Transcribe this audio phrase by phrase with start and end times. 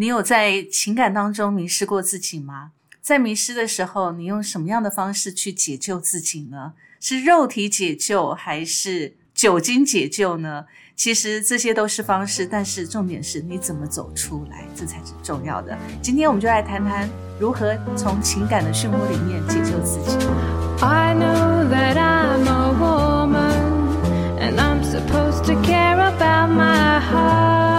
[0.00, 2.70] 你有在情感当中迷失过自己吗？
[3.02, 6.72] 在迷失的时候，你用什么样的方式去解救自己呢？
[6.98, 10.64] 是肉体解救，还是酒精解救呢？
[10.96, 15.76] 其实这些都是方式，但是重点是你怎么走出来，这才是重要的。
[16.00, 17.06] 今天我们就来谈谈
[17.38, 20.16] 如何从情感的漩涡里面解救自己。
[20.80, 27.69] I know that I'm a woman and I'm supposed to care about my heart.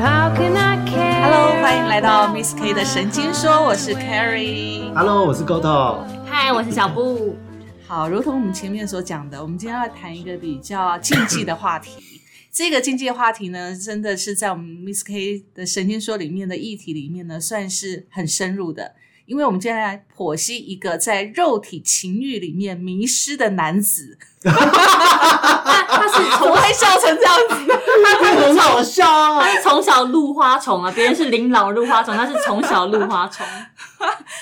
[0.00, 4.94] Hello，欢迎来到 Miss K 的神经说，我是 Carrie。
[4.94, 6.04] Hello，我是 Goto。
[6.24, 7.36] 嗨，我是小布。
[7.84, 11.90] 好，如同我们前面所讲的，我们今天要谈一个比较禁忌的话题。
[12.52, 18.92] 这个禁忌的话题呢，真的是在我们 Miss K 的神经说里面的议题里面呢，算是很深入的。
[19.28, 27.54] 因为我们今天来剖析一个在肉体情欲里面迷失的男子， 他他是怎么会笑成这样子？
[28.22, 29.42] 他很好笑啊！
[29.42, 33.44] 他是从小入花丛啊，别人是领老入花丛，他是从小入花丛。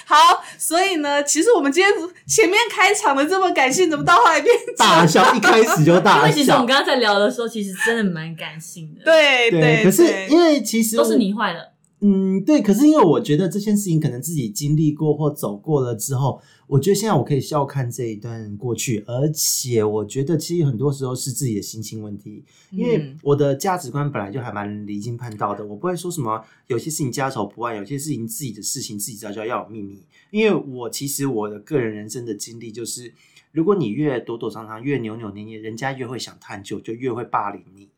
[0.05, 1.93] 好，所以呢，其实我们今天
[2.29, 6.67] 前面开场的这么感性，怎么到后来变大笑，一开始就大笑 因为其实我们。
[6.67, 11.73] 刚刚在聊的时候，其实真的蛮感性的。，对对，可是因为其实都是我你坏了。
[12.01, 33.15] 嗯，对，可是因为我觉得这件事情可能自己经历过或走过了之后，我觉得现在我可以笑看这一段过去，而且我觉得其实很多时候是自己的心情问题，因为嗯我的价值观本来就还蛮离经叛道的，我不会说什么有些事情家丑不外，有些事情自己的事情自己知道就要有秘密，因为我其实我的个人人生的经历就是，
[33.53, 37.89] 如果你越躲躲藏藏，越扭扭捏捏，人家越会想探究，就越会霸凌你。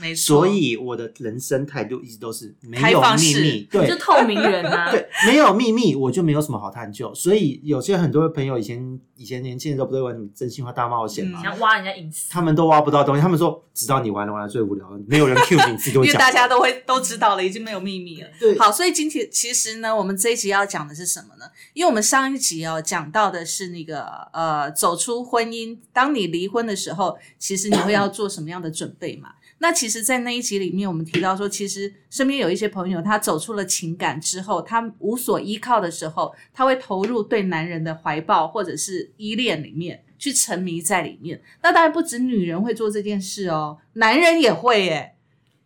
[0.00, 4.90] 没错，所以我的人生态度一直都是没有开放式秘密，对就透明人啊。
[4.92, 7.14] 对，没有秘密，我就没有什么好探究。
[7.14, 12.30] 所以有些很多朋友以前以前年轻的时候不是玩什么真心话大冒险嘛，嗯想挖人家隐私。
[12.30, 15.96] 他们都挖不到东西，他们说直到你玩了玩了最无聊了，没有人 cue 你，自己。
[15.96, 18.28] 因为大家都会都知道了，已经没有秘密了。
[18.40, 21.44] 对好，所以今天其实呢，我们这一集要讲的是什么呢？
[21.74, 29.32] 因为我们上一集哦讲到的是那个呃，走出婚姻，当你离婚的时候，其实你会要做什么样的准备嘛？
[29.62, 41.40] 那其实，在那一集里面，我们提到说，其实身边有一些朋友，他走出了情感之后，他无所依靠的时候，他会投入对男人的怀抱或者是依恋里面，去沉迷在里面。
[41.62, 45.14] 那当然不止女人会做这件事哦，男人也会耶，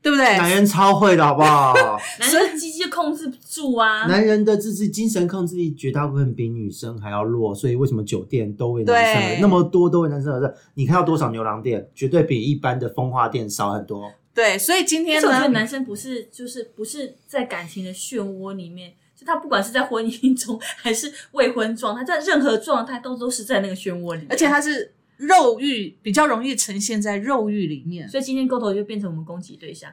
[0.03, 0.37] 对不对？
[0.37, 1.73] 男人超会的好不好？
[2.21, 4.07] 男人的鸡鸡控制不住啊。
[4.07, 10.55] 男人的自制精神控制力绝大部分比女生还要弱，所以为什么酒店都为男生而那么多都为男生而设？
[10.75, 14.13] 你看到多少牛郎店，绝对比一般的风化店少很多。
[14.35, 24.27] 对，所以今天但是我觉得，男生不是，就是不是在感情的漩涡里面，就他不管是在婚姻中还是未婚状态，在任何状态都都是在那个漩涡里面。
[24.29, 28.07] 而且他是肉欲比较容易呈现在肉欲里面。
[28.07, 29.91] 所以今天沟头就变成我们攻击对象。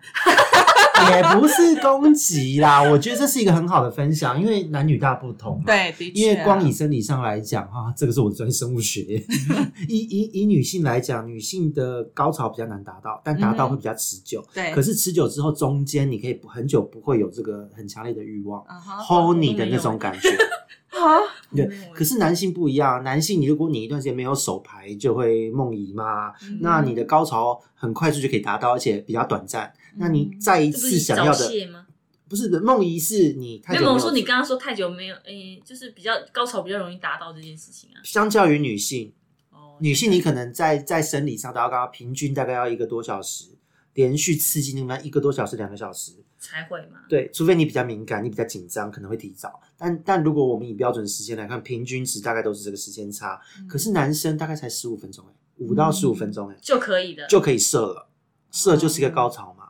[1.12, 5.64] 也不是攻击啦，我觉得这是一个很好的分享，因为男女大不同嘛。
[5.66, 9.02] 对，的确啊、因为光以生理上来讲，哈、这个是我的专业生物学。
[9.90, 14.41] 以以以女性来讲，女性的高潮比较难达到，但达到会比较持久。
[14.53, 20.30] 对，可是持久之后，中间你可以很久不会有这个很强烈的欲望啊哈，hold 你的那种感觉。
[20.94, 21.18] 啊，
[21.56, 26.30] 对，可是男性不一样，男性你如果你一段时间没有手牌，就会梦遗嘛。
[26.44, 29.74] 嗯那你的高潮很快速就可以达到，而且比较短暂。
[29.98, 31.88] 那你嗯再一次想要的，早泄吗？
[32.30, 38.02] 不是梦遗是你太久没有我说你刚刚说太久没有，诶、就是比较高潮比较容易达到这件事情啊。
[38.03, 39.14] 相较于女性，
[39.52, 43.50] 哦，女性你可能在在生理上都要刚刚平均大概要一个多小时，
[43.94, 46.14] 连续刺激你们一个多小时、两个小时。
[46.40, 47.00] 才会嘛。
[47.08, 49.62] 对，除非你比较敏感，你比较紧张，可能会提早。
[49.78, 53.40] 但但如果我们以标准时间来看，平均值大概都是这个时间差。
[53.59, 57.28] 嗯可是男生大概才十五分钟，哎，五到十五分钟，哎，就可以的。
[57.28, 58.09] 就可以射了，
[58.52, 59.62] 射就是一个高潮嘛。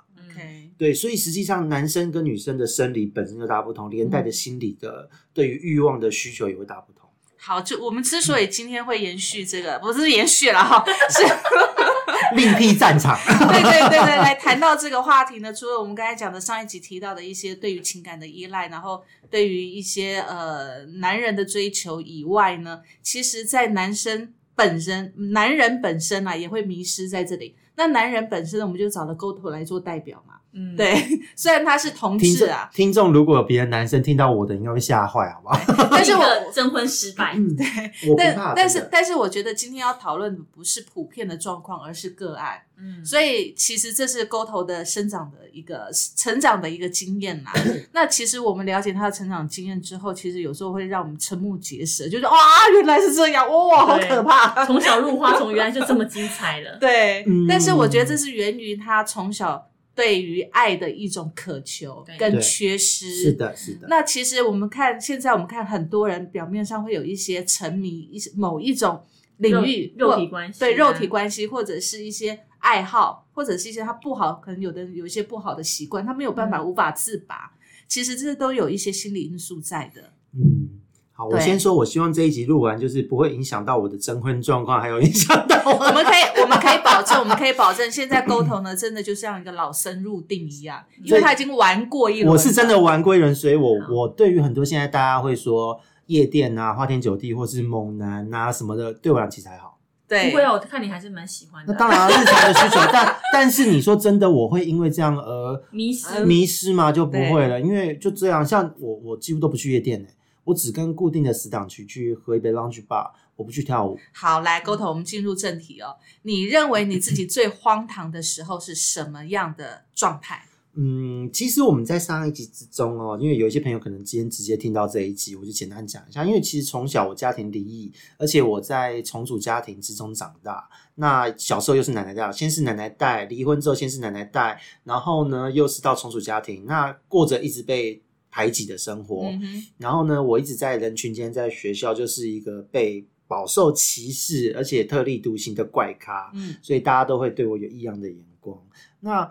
[0.77, 7.09] 对，所以实际上男生跟女生的生理本身就大不同，连带的心理的对于欲望的需求也会大不同。
[7.37, 13.19] 好，就我们之所以今天会延续这个，不是延续了哈，是另辟战场。
[13.27, 27.57] 对对对对，来谈到这个话题呢，除了我们刚才讲的上一集提到的一些对于情感的依赖，然后对于一些呃男人的追求以外呢，其实，在男生本身，男人本身啊也会迷失在这里。
[27.75, 30.35] 那男人本身，我们就找了 GoTo 来做代表嘛。
[30.53, 30.95] 嗯，对，
[31.35, 35.87] 虽然他是同听众志啊，听众如果有别的男生听到我的，应该会吓坏，好不好？
[35.91, 37.55] 但是我征婚失败，嗯，
[38.07, 38.53] 我不但怕。
[38.53, 42.61] 但是但是我觉得今天要讨论的不是普遍的状况，而是个案。
[42.75, 47.53] 嗯，所以其实这是沟头的生长的一个成长的一个经验啦。
[47.93, 52.33] 那其实我们了解他的成长经验之后，其实有时候会让我们瞠目结舌，就是哇，
[52.73, 54.65] 原来是这样，哇，好可怕。
[54.65, 56.77] 从小入花丛原来就这么精彩了。
[56.79, 63.23] 对，嗯但是我觉得这是源于他从小对于爱的一种渴求跟缺失。
[63.23, 69.03] 是的，是的，那其实我们看，现在我们看很多人表面上会有一些沉迷一些某一种
[69.37, 77.51] 领域肉肉体关系啊对肉体关系，或者是一些爱好，或者是一些他不好，可能有的人有一些不好的习惯，他没有办法、嗯无法自拔。
[77.87, 80.13] 其实这都有一些心理因素在的。
[80.33, 80.81] 嗯。
[81.23, 92.33] 好，我先说，我希望这一集录完，就是不会影响到我的征婚状况，还有影响到我我们可以，我们可以保证，我们可以保证，现在沟通呢，真的就像一个老生入定一样，因为他已经玩过一轮。
[92.33, 99.71] 我是真的玩过一轮，所以我我对于很多现在大家会说夜店啊、花天酒地或是猛男啊什么的，对我来讲其实还好。
[100.05, 101.71] 对不会啊，我看你还是蛮喜欢的。
[101.73, 106.91] 那当然啊日常的需求，但但是你说真的，我会因为这样而迷失嗯迷失吗？
[106.91, 110.07] 就不会了，因为就这样，像我我几乎都不去夜店呢、
[110.43, 113.97] 我只跟固定的死党去去喝一杯 lounge bar，我不去跳舞。
[114.13, 115.95] 好，来沟通，我们进入正题哦。
[116.23, 120.45] 你认为你自己最荒唐的时候是什么样的状态？
[120.75, 126.25] 嗯，其实我们在上一集之中哦，因为有一些朋友可能今天直接听到这一集，我就简单讲一下。
[126.25, 130.67] 因为其实从小我家庭离异，而且我在重组家庭之中长大。
[130.95, 138.01] 那小时候又是奶奶带，先是奶奶带，离婚之后先是奶奶带，然后呢又是到重组家庭，那过着一直被
[138.33, 139.27] 排挤的生活。
[139.27, 146.31] 嗯，然后呢，我一直在人群间，在学校就是一个被饱受歧视，而且特立独行的怪咖。
[146.33, 148.59] 嗯所以大家都会对我有异样的眼光。
[149.01, 149.29] 那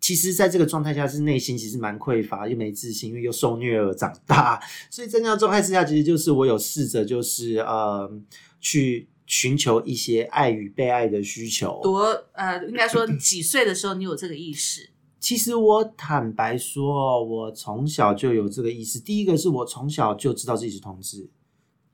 [0.00, 4.58] 其实，在这个状态下，是内心其实蛮匮乏，又没自信，因为又受虐而长大。
[4.88, 8.10] 所以在那样的状态之下，其实就是我有试着，就是呃，
[8.60, 11.80] 去寻求一些爱与被爱的需求。
[11.82, 14.88] 多呃，应该说几岁的时候你有这个意识？
[15.26, 19.00] 其实我坦白说，我从小就有这个意思。
[19.00, 21.28] 第一个是我从小就知道自己是同志，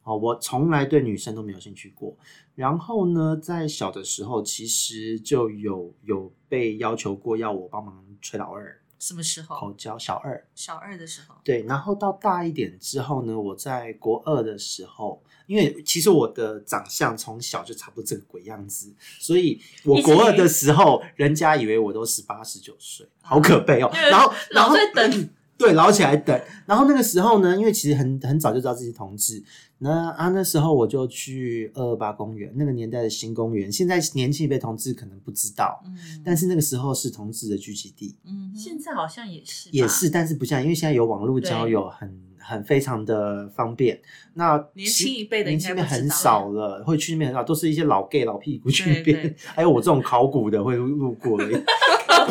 [0.03, 2.15] 哦，我从来对女生都没有兴趣过。
[2.55, 9.57] 然后呢，在小的时候，其实就有有被要求过要我帮忙吹老二、什么时候？
[9.57, 10.47] 口交小二。
[10.55, 11.35] 小二的时候。
[11.43, 23.91] 对，然后到大一点之后呢，我在国二的时候，因为其实我的长相从小就差不多这个鬼样子，所以我国二的时候，人家以为我都十八十九岁，好可悲哦。
[23.93, 25.31] 然后，然老后在等，
[25.63, 26.39] 对，捞起来等。
[26.67, 29.43] 然后那个时候呢，因为其实很很早就知道自己同志，
[29.79, 44.01] 那啊那时候我就去二二八公园，那个年代的新公园，现在年轻一辈同志可能不知道，嗯，但是那个时候是同志的聚集地，嗯，现在好像也是，也是，但是不像，因为现在有网络交友很，很非常的方便。
[44.35, 51.57] 那年轻一辈的年轻一辈很少了，会去那边很少，都是一些老 gay 老屁股去那边，还有我这种考古的会路过而已。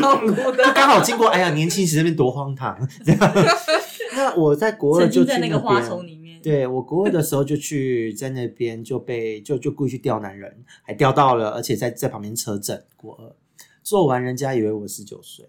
[0.02, 2.78] 好酷的刚好经过，哎呀，年轻时那边多荒唐。
[4.16, 12.82] 那我在国二就去那在那个花丛里面，对我国二的时候就去在那边就被就就故意去钓男人，还钓到了，而且在在旁边车震。
[12.96, 13.36] 国二
[13.84, 15.46] 做完，人家以为我十九岁，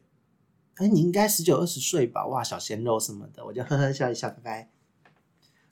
[0.76, 2.26] 哎，你应该十九二十岁吧？
[2.26, 4.68] 哇，小鲜肉什么的，我就呵呵笑一笑，拜拜。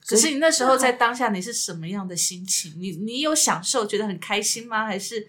[0.05, 2.73] 可是你那时候在当下你是什么样的心情？
[2.77, 4.85] 你你有享受，觉得很开心吗？
[4.85, 5.27] 还是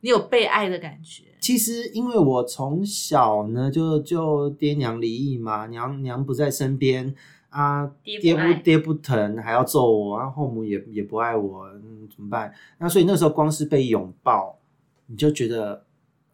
[0.00, 1.24] 你有被爱的感觉？
[1.40, 7.14] 其实因为我从小呢就就爹娘离异嘛，娘娘不在身边
[7.48, 12.54] 啊，爹爹不爹不疼，还要揍我，然后后母也也不爱我，嗯，怎么办？
[12.78, 14.58] 那所以那时候光是被拥抱，
[15.06, 15.84] 你就觉得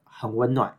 [0.05, 0.77] 很温暖。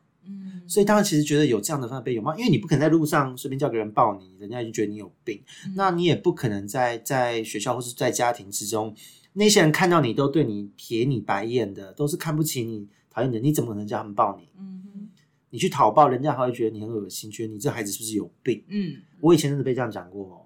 [0.67, 5.41] 嗯，所以当然其实觉得有这样的方法被拥抱，因为你不可能在路上随便叫个人抱你，人家就觉得你有病。
[5.65, 8.93] 嗯那你也不可能在在学校或是在家庭之中，
[9.33, 14.50] 那些人看到你都对你撇你白眼的，都是看不起你、讨厌你的，你怎么可能叫他们抱你？
[14.57, 15.09] 嗯哼
[15.50, 18.63] 你去讨抱，人家还会觉得你很恶心，觉得你这孩子是不是有病？
[18.67, 20.41] 嗯我以前真的被这样讲过哦。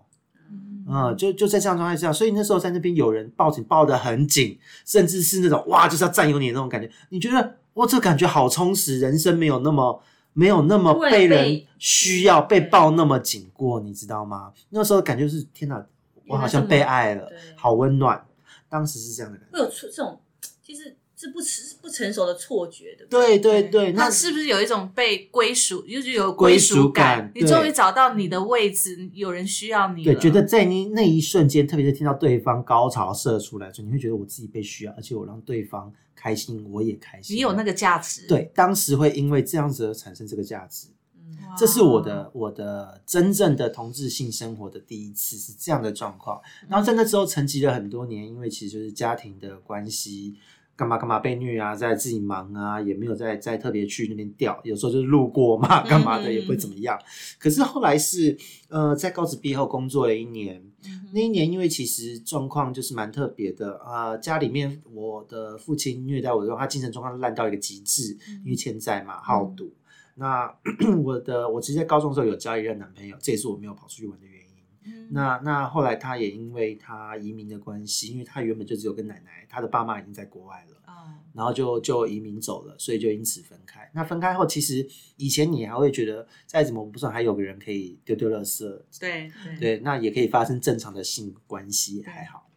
[0.49, 14.51] 嗯嗯，就就在这样状态下，所以那时候在那边有人抱紧抱得很紧，甚至是那种哇就是要占有你的那种感觉，你觉得哇这感觉好充实，人生没有那么没有那么被人需要被抱那么紧过，你知道吗？
[14.69, 15.85] 那时候感觉是天哪，
[16.27, 18.25] 我好像被爱了，好温暖，
[18.69, 19.57] 当时是这样的感觉。
[19.57, 20.19] 会有错这种，
[20.61, 23.05] 其实是不成不成熟的错觉的。
[23.09, 30.13] 对对对，那那是不是有一种被归属，就是有归属属感你对终于找到你的位置，有人需要你了。
[30.13, 37.35] 对，觉得在你那一瞬间，特别是听到对方高潮射出来的时候，你会觉得我自己被需要，而且我让对方开心，我也开心。
[37.35, 40.87] 你有那个价值。，对，当时会因为这样子而产生这个价值，
[41.17, 46.39] 嗯，这是我的我的真正的同志性生活的第一次是这样的状况。
[46.69, 50.37] 然后在那之后沉寂了很多年，因为其实就是家庭的关系。
[50.75, 56.99] 干嘛干嘛被虐啊，在自己忙啊，也没有在在特别去那边钓，有时候就是路过嘛，干嘛的嗯也不会怎么样。
[57.37, 58.35] 可是后来是
[58.69, 69.71] 呃，在高职毕业后工作了一年，嗯那一年因为其实状况就是蛮特别的啊、家里面我的父亲虐待我的时候，他精神状况烂到一个极致，因为欠债嘛，好赌。
[70.15, 70.51] 那
[71.03, 74.40] 我的我其实在高中的时候有交一任男朋友，这也是我没有跑出去玩的原因。
[74.85, 80.77] 嗯那那后来他也因为他移民的关系，因为他原本就只有跟奶奶，他的爸妈已经在国外了。
[80.87, 80.91] 哦
[81.33, 83.89] 然后就就移民走了，所以就因此分开。
[83.93, 84.85] 那分开后，其实
[85.15, 88.67] 以前你还会觉得再怎么不算，还有个人可以丢丢垃圾，
[88.99, 92.49] 对对对，那也可以发生正常的性关系，还好。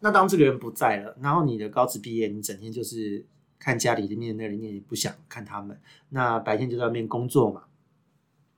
[0.00, 3.24] 那当这个人不在了，然后你的高职毕业，你整天就是
[3.58, 5.80] 看家里面那里面，你不想看他们。
[6.10, 7.64] 那白天就在外面工作嘛。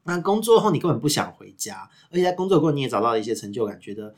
[0.05, 4.15] 那工作后你根本不想回家，而且在工作过你也找到了一些成就感，觉得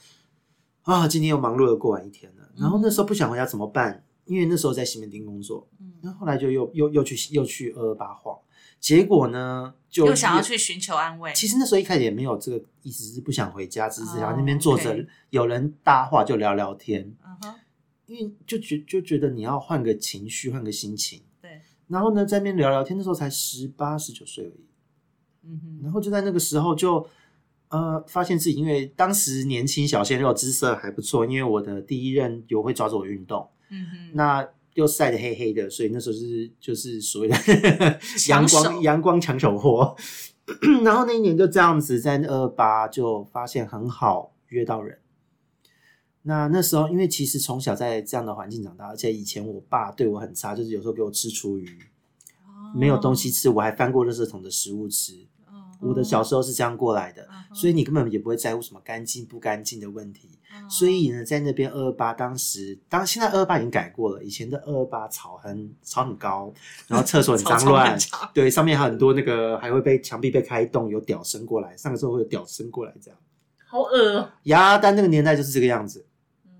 [0.82, 2.48] 啊，今天又忙碌的过完一天了。
[2.56, 4.04] 然后那时候不想回家怎么办？
[4.24, 8.36] 因为那时候在西门町工作，嗯那后来就又又又去又去二二八晃，
[8.80, 11.32] 结果呢就又想要去寻求安慰。
[11.32, 17.54] 其实那时候一开始也没有这个意思，是不想回家，只是想在那边哦坐着有人搭话就聊聊天，嗯哼，
[18.06, 21.22] 因为就觉就觉得你要换个情绪，换个心情。
[21.40, 24.65] 对，然后呢，在那边聊聊天，那时候才十八十九岁而已，
[25.46, 27.06] 嗯哼，然后就在那个时候就
[27.68, 37.36] 呃发现自己，因为当时年轻小鲜肉，姿色还不错，因为我的第一任有会抓着我运动，嗯哼，那又晒得黑黑的，所以那时候是就是所谓的
[38.28, 39.96] 阳光阳光抢手货。
[40.84, 44.96] 然后那一年就这样子，在二八就发现很好约到人。
[46.22, 51.66] 那那时候，因为其实从小在这样的环境长大，而且以前我爸对我很差，就是有时候给我吃厨余，
[52.76, 55.26] 没有东西吃，我还翻过热圾桶的食物吃。
[55.86, 60.28] 哦，我的小时候是这样过来的，所以你根本也不会在乎什么干净不干净的问题。
[60.32, 66.52] 哦所以呢，在那边二二八，当时当现在二二八已经改过了，以前的二二八草很草很高，
[66.88, 67.96] 然后厕所很脏乱，
[68.32, 73.20] 对，上面还很多那个还会被墙壁被开洞，有屌伸过来，上个时候会有屌伸过来这样。
[73.68, 74.30] 好恶哦。
[74.44, 76.06] 呀，但那个年代就是这个样子，
[76.46, 76.50] 嗯，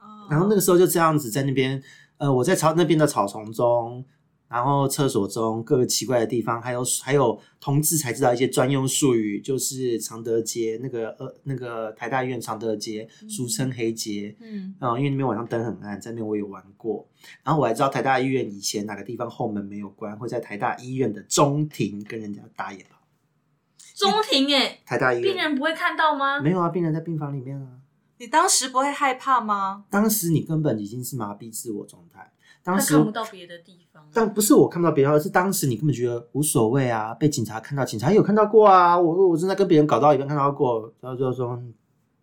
[0.00, 1.80] 哦然后那个时候就这样子在那边，
[2.16, 4.04] 呃，我在草那边的草丛中，
[4.48, 14.36] 然后厕所中各个奇怪的地方，还有还有同志才知道一些专用术语，就是常德街那个呃那个台大医院常德街，俗称黑街。
[14.40, 17.08] 嗯啊、因为那边晚上灯很暗，在那边我有玩过。
[17.42, 23.00] 然后我还知道台大医院以前哪个地方后门没有关，会在台大医院的中庭跟人家打野炮。
[23.96, 26.40] 中庭哎，台大医院病人不会看到吗？
[26.40, 27.66] 没有啊，病人在病房里面啊。
[28.18, 29.84] 你当时不会害怕吗？
[29.90, 32.32] 当时你根本已经是麻痹自我状态，
[32.62, 34.10] 当他时看不到别的地方。
[34.12, 38.98] 但不是我看不到别人，而是当时你根本觉得无所谓啊，被警察看到，警察也有看到过啊。
[38.98, 41.62] 我我正在跟别人搞到一半看到过，然后就说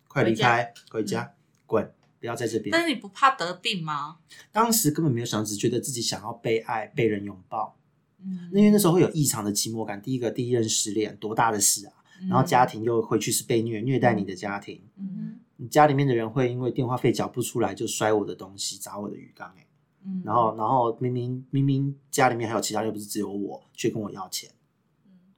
[0.08, 1.32] 快离开，回家，
[1.66, 2.70] 滚，不要在这边。
[2.70, 4.18] 但是你不怕得病吗？
[4.52, 7.76] 当时根本没有想，只觉得自己想要被爱、被人拥抱。
[8.24, 10.00] 嗯因为那时候会有异常的寂寞感。
[10.00, 11.92] 第一个，第一任失恋，多大的事啊！
[12.30, 19.66] 然后家，庭又回去是被虐，虐待你的家庭，嗯你家里面的人会因为电话费缴不出来就摔我的东西，砸我的鱼缸、欸，
[20.04, 24.50] 嗯然后然后明明明明家里面还有其他人，又不是只有我，却跟我要钱。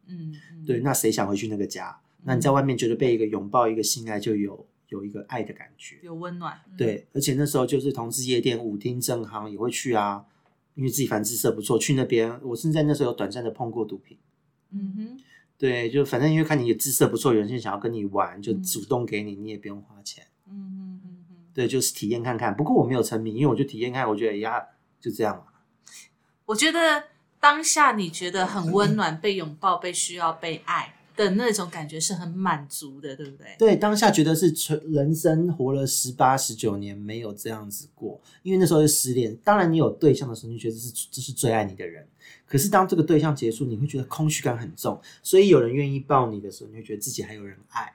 [0.07, 2.01] 嗯嗯对，那谁想回去那个家？
[2.25, 5.99] 那你在外面觉得被一个拥抱、一个性爱，就有有一个爱的感觉。
[6.03, 10.25] 有温暖，对，而且那时候就是同志夜店、舞厅、正行也会去啊，
[10.75, 12.41] 因为自己反正姿色不错，去那边。
[12.43, 14.19] 我甚至在那时候有短暂的碰过毒品。
[14.71, 15.21] 嗯哼，
[15.59, 20.27] 对，就反正因为看你的姿色不错，有人就想要跟你玩，就嗯主动给你，你也不用花钱。
[21.55, 22.55] 对，就是体验看看。
[22.55, 24.61] 不过我没有沉迷，因为我就体验看，我觉得呀，
[25.01, 25.45] 就这样嘛。
[26.47, 27.05] 我觉得
[27.39, 33.55] 当下你觉得很温暖，被拥抱、被需要、被爱的那种感觉是很满足的，对不对？
[33.59, 39.35] 对，当下觉得是纯人生活了十八十九年没有这样子过，因为那时候是失恋。
[39.45, 42.07] 当然，你有对象的时候，你觉得这是这是最爱你的人。
[42.47, 45.01] 可是当这个对象结束，你会觉得空虚感很重。
[45.23, 47.93] 所以有人愿意抱你的时候，你会觉得自己还有人爱。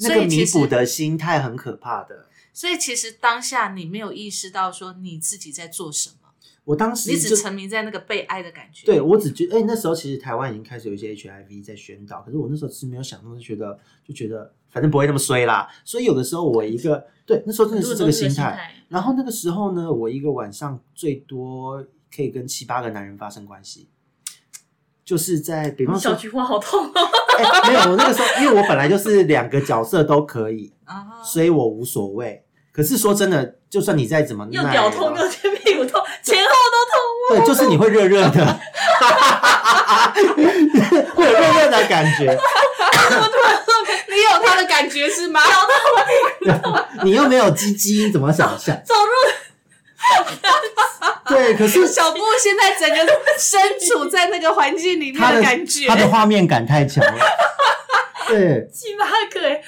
[0.00, 2.26] 那个弥补的心态很可怕的。
[2.52, 6.28] 所以其实当下你没有意识到说你自己在做什么，
[6.64, 8.86] 我当时你只沉迷在那个被爱的感觉。
[8.86, 15.68] 对我只觉得，哎、那时候其实台湾已经开始有一些 HIV 在宣导，可是我那时候其实没有想到，就觉得就觉得反正不会那么衰啦。
[15.84, 18.28] 所以有的时候我一个对那时候真的是这个心。
[18.28, 18.74] 态。
[18.88, 21.82] 然后那个时候呢，我一个晚上最多
[22.14, 23.88] 可以跟七八个男人发生关系，
[25.12, 27.08] 就是在比方说小，菊花好痛哦！
[27.36, 32.42] 哎、没有，我那个时候因为我本来就是两个角色都可以， 啊，所以我无所谓。
[32.72, 36.50] 可是说真的，就算你再怎么又耐屌痛又前 屁股痛，前后
[37.28, 37.44] 都痛。
[37.44, 38.60] 对，就是你会热热的，
[41.14, 42.34] 会有热热的感觉。
[44.08, 45.42] 你有他的感觉是吗？
[47.04, 48.74] 你又没有鸡鸡，怎么想象？
[48.82, 49.10] 走入
[51.28, 57.14] 对，可是小布现在整个身处在那个环境里面他的感觉，他的画面感太强了。
[58.28, 59.62] 对，七八个哎，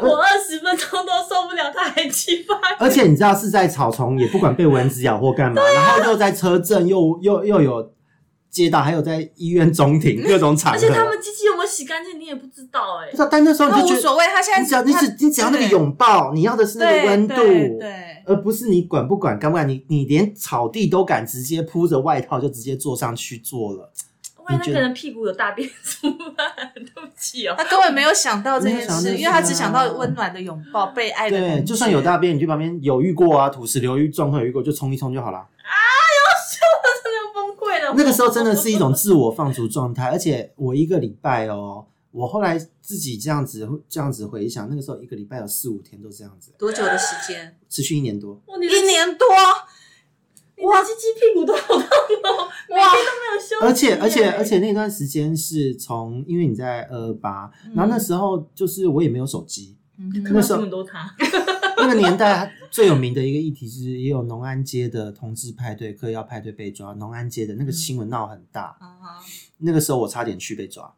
[0.00, 2.76] 我我二十分钟都受不了，他还七八个。
[2.78, 7.92] 而且你知道是在草丛，也不管被蚊子咬或干嘛，然后又在车震，又又又有
[8.54, 23.90] 接到，还有在医院中庭 各种场合，而且他们机器有没有洗干净，你也不知道哎、不知道，但那时候你就觉得无所谓，他现在你只要你只你只要那个拥抱，你要的是那个温度，对对而不是你管不管敢不敢，你你连草地都敢直接铺着外套就直接坐上去坐了，
[24.46, 24.74] 万一那你觉得？
[24.74, 26.46] 个人屁股有大便怎么办？
[26.74, 27.54] 对不起哦。
[27.58, 27.64] 他。
[27.64, 35.44] 根本没有想到这件事，因为他只想到啊温暖的拥抱、被爱的对，就算有大便，你去旁边有遇过啊，土石流遇状况有遇过，就冲一冲就好了。
[37.02, 37.94] 真的崩溃了。
[37.96, 47.56] 那个时候真的是一种 自我放逐状态，而且我一个礼拜哦，我后来自己这样子这样子回想，那个时候一个礼拜有四五天都这样子，多久的时间？
[47.68, 48.34] 持续一年多。
[48.46, 49.26] 哇，你一年多。
[50.56, 53.60] 你的鸡鸡屁股都好痛哦，每天都没有休息。
[53.60, 61.12] 而且而且而且那段时间是从，因为你在二二八，然后那时候就是我也没有手机，嗯那时候新闻都他，
[61.76, 68.76] 那个年代最有名的一个议题是，也有农安街的同志派对、嗑药派对被抓，农安街的那个新闻闹很大，
[69.58, 70.94] 那个时候我差点去被抓。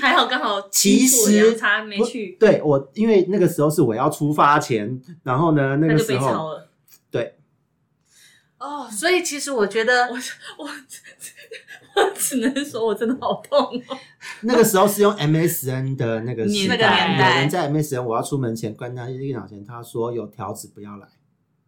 [0.00, 6.68] 还好刚好 其实差没去，对我，因为那个时候是我要出发前，然后呢，那个时候抄了。
[7.10, 7.36] 对
[8.58, 10.16] 哦，所以其实我觉得我
[10.58, 10.70] 我
[11.96, 13.58] 我只能说，我真的好痛
[13.88, 13.98] 哦。
[14.44, 17.34] 那个时候是用 MSN 的那个时那个代，年代。
[17.34, 21.08] 有人在 MSN 我要出门前关掉电脑前，他说有条子不要来。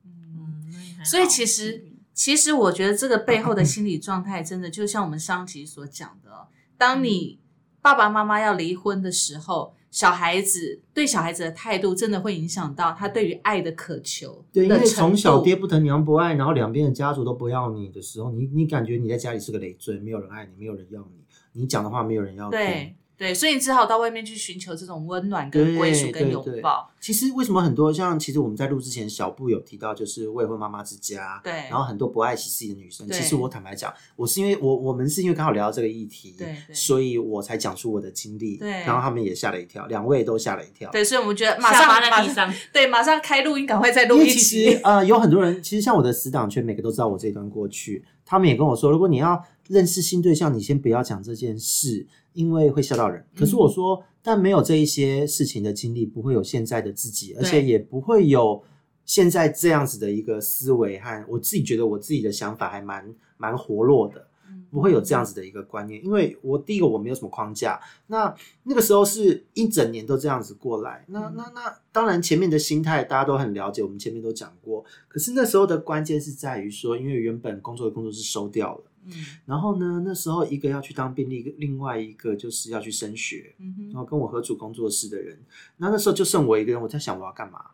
[0.05, 7.38] 嗯，所以其实其实我觉得这个背后的心理状态，真的就像我们上集所讲的哦，当你
[7.81, 21.22] 爸爸妈妈要离婚的时候，小孩子对小孩子的态度，真的会影响到他对于爱的渴求对，因为从小爹不疼娘不爱，然后两边的家族都不要你的时候，你你感觉你在家里是个累赘，没有人爱你，没有人要你，
[21.52, 22.59] 你讲的话没有人要听。
[22.59, 26.90] 对对，所以你只好到外面去寻求这种温暖、跟归属、跟拥抱。
[26.99, 33.09] 其实为什么很多像，其实我们在录之前，小布有提到，就是未婚妈妈之家，对然后很多不爱惜自己的女生。
[33.09, 40.90] 其实我坦白讲，我是因为我我们是因为刚好聊到这个议题，对对所以我才讲出我的经历，对然后他们也吓了一跳，两位都吓了一跳。
[40.90, 44.80] 对，所以我们觉得马上马上对，马上开录音，赶快再因为其录一期实。
[44.82, 49.41] 呃，有很多人，其实像我的死党圈，每个都知道我这一段过去，他们也跟我说，如果你要
[49.73, 53.25] 认识新对象，你先不要讲这件事，因为会吓到人。
[53.35, 58.63] 可是我说，但没有这一些事情的经历，不会有现在的自己，而且也不会有
[59.04, 64.26] 现在这样子的一个思维和我自己觉得我自己的想法还蛮蛮活络的。
[64.71, 79.12] 不会有这样子的一个观念，因为我第一个我没有什么框架，那那个时候是一整年都这样子过来，那那那当然前面的心态大家都很了解，我们前面都讲过，可是那时候的关键是在于说，因为原本工作的工作是收掉了，嗯。
[79.47, 83.86] 然后呢那时候一个要去当兵，另另外一个就是要去升学，嗯哼。
[83.86, 85.38] 然后跟我合组工作室的人，
[85.76, 87.73] 那那时候就剩我一个人，我在想我要干嘛，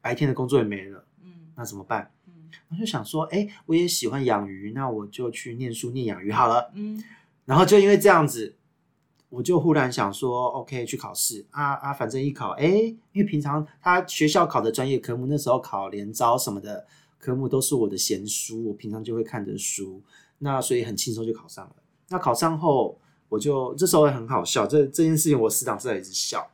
[0.00, 1.52] 白天的工作也没了，嗯。
[1.56, 2.10] 那怎么办？
[2.26, 2.50] 嗯。
[2.70, 6.70] 我就想说，哎，我也喜欢养鱼，那我就去念书念养鱼好了。
[6.74, 7.02] 嗯。
[7.44, 8.56] 然后就因为这样子，
[9.28, 11.44] 我就忽然想说，OK，去考试。
[11.50, 12.68] 啊啊，反正一考，哎，
[13.12, 16.86] 因为平常他学校考的专业科目，那时候考联招什么的
[17.18, 20.02] 科目都是我的闲书，我平常就会看着书，
[20.42, 21.76] 那所以很轻松就考上了。
[22.08, 26.50] 那考上后，我就这时候也很好笑，这这件事情我师长是在一直笑。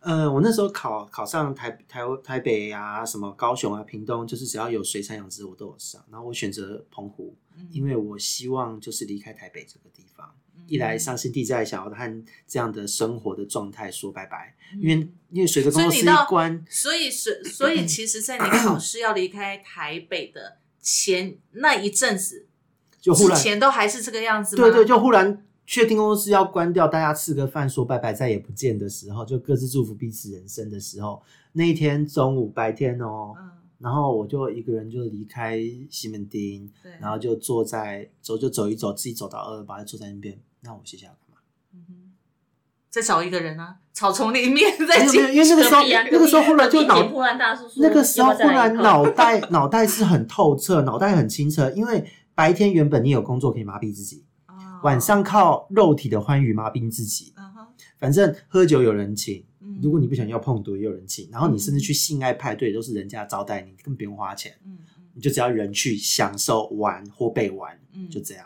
[0.00, 6.04] 呃，我那时候考考上台台台北啊，什么高雄啊、屏东，就是只要有水产养殖我都有上。
[6.10, 10.34] 然后我选择澎湖，嗯因为我希望就是离开台北这个地方，
[10.66, 22.46] 一来伤心地在想要和这样的生活的状态说拜拜，因为因为随着工作一关，所以是，所以其实，在你考试要离开台北的前那一阵子，
[23.00, 24.62] 就忽然前都还是这个样子吗？
[24.64, 41.18] 对对，就忽然确定公司要关掉，大家吃个饭说拜拜，再也不见的时候，就各自祝福彼此人生的时候，那一天中午白天哦，嗯，然后我就一个人就离开西门町，对，然后就坐在走就走一走，自己走到二二八，就坐在那边，那我接下来干嘛？
[41.18, 41.21] 嗯哼
[42.92, 54.54] 再找一个人啊，草丛里面再没有没有，进因为那个时候啊那个时候忽然就脑破烂大叔说那个时候忽然脑袋 脑袋是很透彻，脑袋很清澈，因为白天原本你有工作可以麻痹自己，哦。
[54.82, 57.32] 晚上靠肉体的欢愉麻痹自己。
[57.38, 57.66] 嗯哼。
[57.98, 59.78] 反正喝酒有人请，嗯。
[59.82, 64.76] 如果你不想要碰毒也有人请，然后你甚至去性爱派对都是人家招待你，根本不用花钱，嗯
[65.14, 68.06] 你就只要人去享受玩或被玩，嗯。
[68.10, 68.44] 就这样。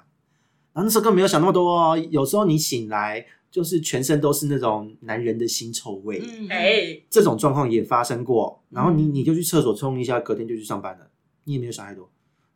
[0.72, 3.24] 然后那时候根本没有想那么多哦，有时候你醒来
[3.56, 8.62] 就是全身都是那种男人的腥臭味，嗯，哎，这种状况也发生过。
[8.68, 11.08] 然后你嗯你就去厕所冲一下，隔天就去上班了，
[11.44, 12.06] 你也没有想太多。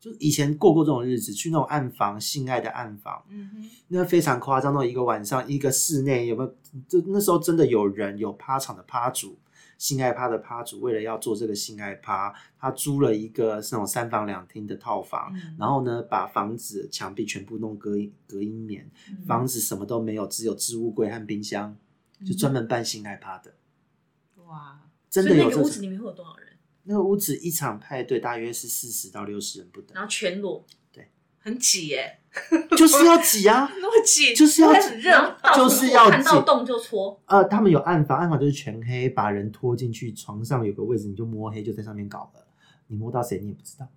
[0.00, 4.72] 就以前过过这种日子，去那种暗房，性爱的暗房，嗯哼，那非常夸张。
[4.72, 6.54] 那一个晚上，一个室内有没有？
[6.88, 9.38] 就那时候真的有人有趴场的趴主，
[9.76, 18.90] 性爱趴的趴主为了要做这个性爱趴，他租了一个那种三房两厅的套房，嗯然后呢，把房子墙壁全部弄隔音隔音棉，
[19.26, 21.76] 房子什么都没有，只有置物柜和冰箱，
[22.26, 23.52] 就专门办性爱趴的。
[24.46, 26.49] 哇，真的有这那个屋子里面会有多少人？
[26.84, 32.20] 那个屋子一场派对大约是四十到六十人不等，然后全裸，对很挤耶，
[32.76, 33.70] 就是要挤啊。
[33.80, 35.36] 那么挤，就是要挤很热。
[35.42, 42.46] 到处就是要看到挤洞就搓，呃，他们有暗房，暗房就是全黑，把人拖进去，床上有个位置，你就摸黑就在上面搞了，
[42.88, 43.88] 你摸到谁你也不知道。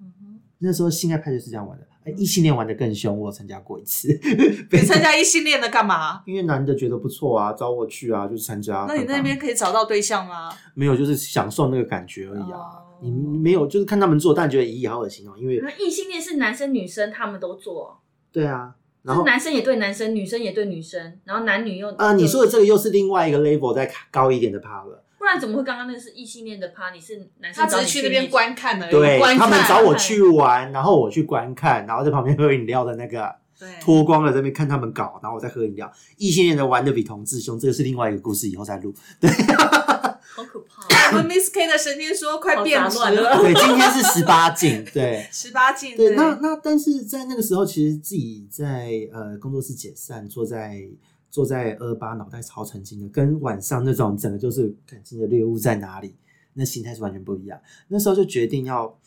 [0.00, 4.08] 嗯哼那时候性爱派对是这样玩的，哎，异性恋玩的更凶，我有参加过一次。
[4.72, 6.22] 你参加异性恋的干嘛？
[6.26, 8.86] 因为男的觉得不错啊，找我去啊，就是参加。
[8.88, 10.50] 那你那边可以找到对象吗？
[10.74, 12.58] 没有，就是享受那个感觉而已啊。
[12.58, 15.32] 哦你没有，就是看他们做，但觉得咦，好恶心哦。
[15.38, 17.96] 因为那异性恋是男生女生他们都做，
[18.32, 25.04] 对啊，然后男生也对男生，女生也对女生，然后男女又啊、你说的这个又是另外一个 level 再高一点的趴了。
[25.28, 26.88] 不然怎么会刚刚那个是异性恋的趴？
[26.88, 35.92] 你是男生他只是去那边观看而已，对观看他们找我去玩，然后我去观看，然后在旁边喝饮料的那个对脱光了在那边看他们搞，然后我再喝饮料。
[36.16, 38.94] 异性恋的玩的比同志凶，这个是另外一个故事，以后再录。
[39.20, 40.88] 对好可怕哦。
[41.12, 45.28] 我们 Miss K 的神经说快变乱了，对，今天是十八禁，对。
[45.30, 50.88] 十八禁对，那那但是在那个时候，其实自己在呃工作室解散，坐在
[51.30, 56.16] 坐在二八，脑袋超沉静的，跟晚上那种整个就是感情的猎物在哪里，
[56.54, 57.60] 那心态是完全不一样。
[57.88, 58.98] 那时候就决定要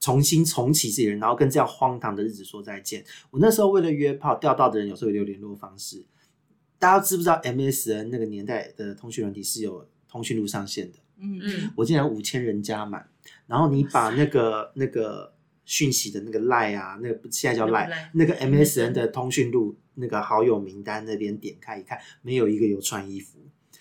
[0.00, 3.04] 重新重启自己人，然后跟这样荒唐的日子说再见。
[3.30, 6.04] 我那时候为了约炮，钓到的人有时候有留联络方式。
[6.78, 10.98] 大家知不知道 MSN 那个年代的通讯软体是有通讯录上线的？
[11.18, 13.08] 嗯嗯， 我竟然五千人加满，
[13.46, 15.32] 然后你把那个那个
[15.64, 23.38] 讯息的那个赖啊，那个现在叫赖那个 Line，那个 MSN MSN 的通讯录那个好友名单那边点开一看，没有一个有穿衣服，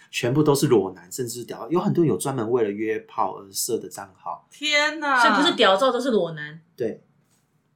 [0.09, 5.21] 全部都是裸男，甚至是屌，有很多有专门为了约炮而设的账号，天哪！
[5.21, 7.01] 所以不是屌照都是裸男，对，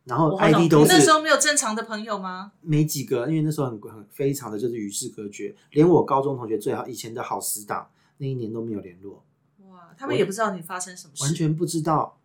[0.03, 2.51] 然后 ID 都你那时候没有正常的朋友吗？
[2.61, 9.23] 没几个，因为那时候很很非常的就是与世隔绝，连我高中同学最好以前的好死党那一年都没有联络。
[9.69, 12.19] 哇，他们也不知道你发生什么事，完全不知道，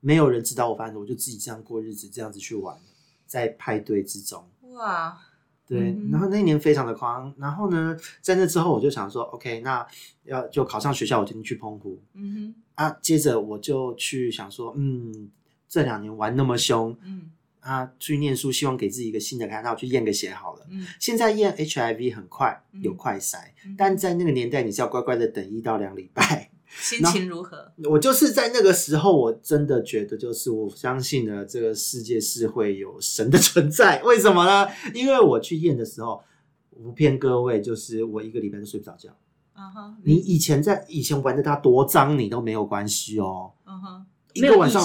[0.00, 2.78] 没有人知道我发生的，我就自己这样过日子，这样子去玩，
[3.26, 4.46] 在派对之中。
[4.72, 5.18] 哇，
[5.66, 9.86] 对，然后那一年非常的狂，然后呢，在那之后我就想说，OK，那
[10.24, 12.96] 要就考上学校，我决定去澎湖嗯哼啊。
[13.00, 15.30] 接着我就去想说，嗯，
[15.68, 17.30] 这两年玩那么凶，嗯
[17.60, 20.66] 啊，去念书，希望给自己一个新的开，那我去验个血好了。
[20.70, 26.50] 嗯，现在验 HIV 很快，嗯有快筛，嗯但在那个年代，你是要乖乖的等一到两礼拜。
[26.80, 27.72] 心情如何？
[27.84, 34.02] 我就是在那个时候，我真的觉得，就是我相信呢这个世界是会有神的存在。
[34.02, 34.70] 为什么呢？
[34.94, 36.22] 因为我去验的时候，
[36.70, 39.10] 我不骗各位，就是我一个礼拜都睡不着觉。
[39.54, 43.52] 嗯哼，你以前在以前玩的他多脏，你都没有关系哦。
[44.32, 44.82] 一个晚上，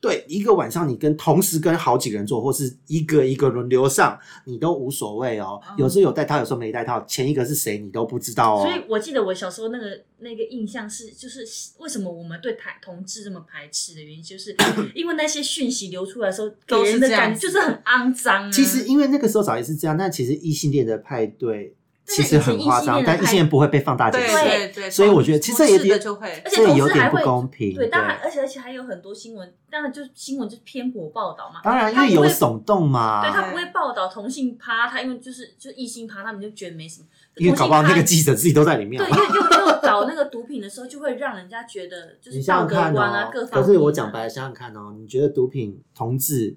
[0.00, 5.60] 对，一个晚上你跟同时跟好几个人做，或是一个一个轮流上，你都无所谓哦。
[5.68, 8.62] 嗯有时候有带套，有时候没带套，前一个是谁你都不知道哦。
[8.62, 11.46] 所以我记得我小时候那个那个印象是，就是
[11.78, 14.56] 为什么我们对台同志这么排斥的原因，就是
[14.94, 18.50] 因为那些讯息流出来的时候，给人的感觉就是很肮脏、啊。
[18.50, 21.74] 其实因为那个时候早也是这样，但其实异性恋的派对
[22.10, 24.34] 其实很夸张，但异性恋不会被放大解对释。
[24.34, 27.74] 对对，所以我觉得其实这也同志的就会，而且同志还会有点不公平。
[27.74, 31.60] 对，当然，而且而且还有很多新闻，当然就是新闻就是偏颇报道嘛。
[31.62, 33.22] 当然，因为有耸动嘛。
[33.22, 37.06] 对他不会报道同性趴，他因为就是就是异性趴，他们就觉得没什么。
[37.36, 39.02] 因为搞不好那个记者自己都在里面。
[39.02, 43.64] 趴对，又又又搞那个毒品的时候，就会让人家觉得就你是道德想想看观啊，哦各，方啊。
[43.64, 46.56] 可是我讲白了，想想看哦，你觉得毒品同志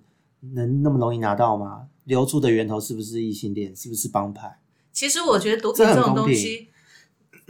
[0.54, 1.84] 能那么容易拿到吗？
[2.06, 3.74] 流出的源头是不是异性恋？
[3.74, 4.58] 是不是帮派？
[4.94, 6.70] 其实我觉得毒品这种东西，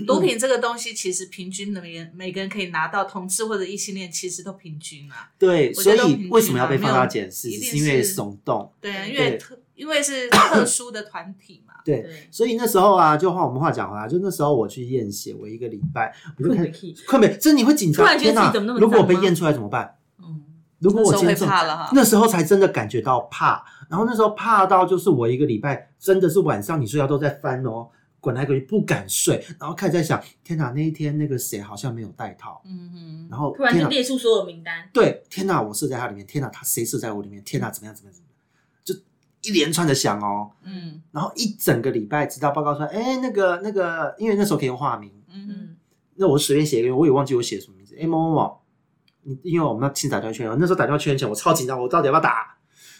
[0.08, 5.29] 毒品这个东西其实平均的每人每个人可以拿到，同志或者异性恋其实都平均啊。
[5.38, 7.49] 对，所以为什么要被放大检视？
[7.49, 8.71] 一定是因为是耸动。
[8.82, 11.73] 对啊，因为特因为是 特殊的团体嘛。
[11.84, 19.97] 对，对所以那时候啊，就换我们话讲回来，就那时候我去验血，我一个礼拜我就看困不起快没，真的你会紧张，突然觉得自己怎么那么如果我被验出来怎么办？
[20.19, 20.41] 嗯，
[20.84, 27.88] 如果我那时候会今天怕了哈那时候才真的感觉到怕，然后那时候怕到就是我一个礼拜真的是晚上你睡觉都在翻哦，
[28.19, 34.89] 滚来滚去不敢睡，然后开始在想，天哪，那一天那个谁好像没有带套，嗯哼，然后突然就，列出所有名单。
[34.93, 38.34] 对，天哪，我射在他里面，天哪，他谁射在我里面，天哪，怎么样怎么样怎么样，
[38.84, 38.96] 就
[39.41, 45.76] 一连串的想哦，嗯然后一整个礼拜直到报告出来，哎，那个那个，因为那时候可以用化名，嗯哼，嗯，
[46.15, 47.98] 那我随便写一个，我也忘记我写什么名字。
[48.00, 48.62] 哎、某某某，你
[49.43, 52.55] 因为我们要亲打电话确认，那时候打电话确认前我超紧张，我到底要不要打？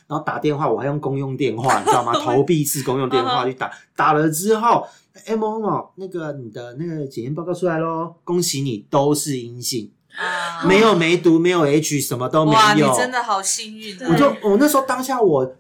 [0.08, 2.14] 然然后打电话我还用公用电话，你知道吗？
[2.22, 4.86] 投币式公用电嗯话去打，打了之后，
[5.26, 12.82] 哎某某某，那个你的那个检验报告出来喽，恭喜你都是阴性，啊没有梅毒，没有 H，什么都没哇，你。
[12.96, 14.08] 真的好幸运啊！
[14.12, 15.56] 我就我那时候当下我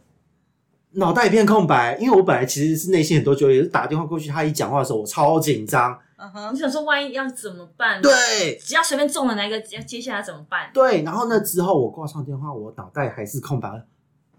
[0.91, 10.72] 脑袋一片空白，因为我本来其实是内心很多纠结，打电话过去，他一讲话的时候我超紧张，嗯哼你想说万一要怎么办？，对只要随便中了哪一个，要接下来怎么办？
[10.74, 13.86] 对，然后那之后我挂上电话，我脑袋还是空白。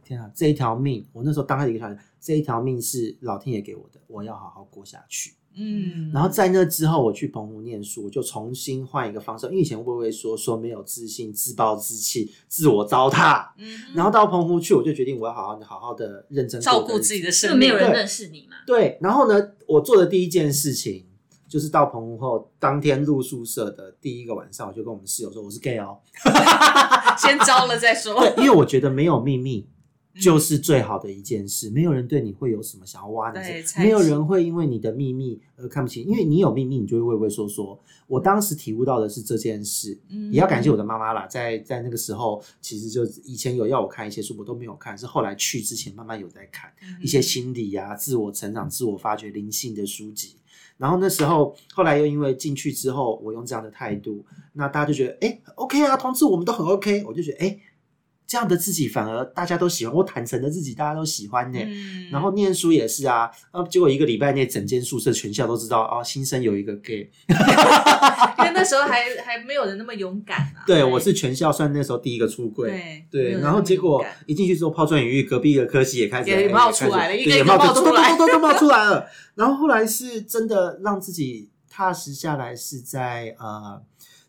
[0.03, 5.35] 天啊，这一条命，我那时候当下的一个想法，这一条命是老天爷给我的，我要好好过下去。
[5.57, 13.49] 嗯，然后在那之后，我去澎湖念书，我就重新换一个方式，因为以前微微说说没有自信、自暴自弃、自我糟蹋。
[13.57, 18.57] 嗯然后到澎湖去，我就决定我要好好的、好好的、认真照顾自己的生命，就没有人对认识你嘛？
[18.67, 21.07] 对，然后呢，我做的第一件事情
[21.55, 25.97] 就是到澎湖后，当天入宿舍的第一个晚上，我就跟我们室友说我是 gay 哦。
[27.17, 28.19] 先招了再说。
[28.19, 29.65] 对，因为我觉得没有秘密
[30.15, 33.39] 嗯就是最好的一件事，没有人对你会有什么想要挖你
[33.79, 37.79] 没有人会因为你的秘密而看不起你，因为你有秘密，你就会畏畏缩缩。
[38.09, 46.73] 我当时体悟到的是这件事，嗯也要感谢我的妈妈啦，在在那个时候，其实就以前有要我看一些书，我都没有看，是后来去之前慢慢有在看。
[46.83, 50.35] 嗯一些心理啊、自我成长、自我发掘、灵性的书籍。
[50.77, 57.59] 然后那时候，后来又因为进去之后，我用这样的态度，那大家就觉得，哎，OK 啊，同志我们都很 OK，我就觉得，哎，
[58.27, 61.59] 这样的自己反而大家都喜欢，我坦诚的自己大家都喜欢呢。
[61.63, 67.11] 嗯然后念书也是啊，啊，结果一个礼拜内，整间宿舍全校都知道哦，新生有一个 gay，
[68.39, 70.63] 因为那时候还还没有人那么勇敢啊。
[70.67, 72.71] 对我是全校算那时候第一个出柜，
[73.11, 79.07] 对对，然后结果一进去之后抛砖引玉，隔壁的科系也开始也哎冒出来了一个一个冒冒出来都都都都冒出来了。
[79.35, 83.83] 然后后来是真的让自己踏实下来，是在呃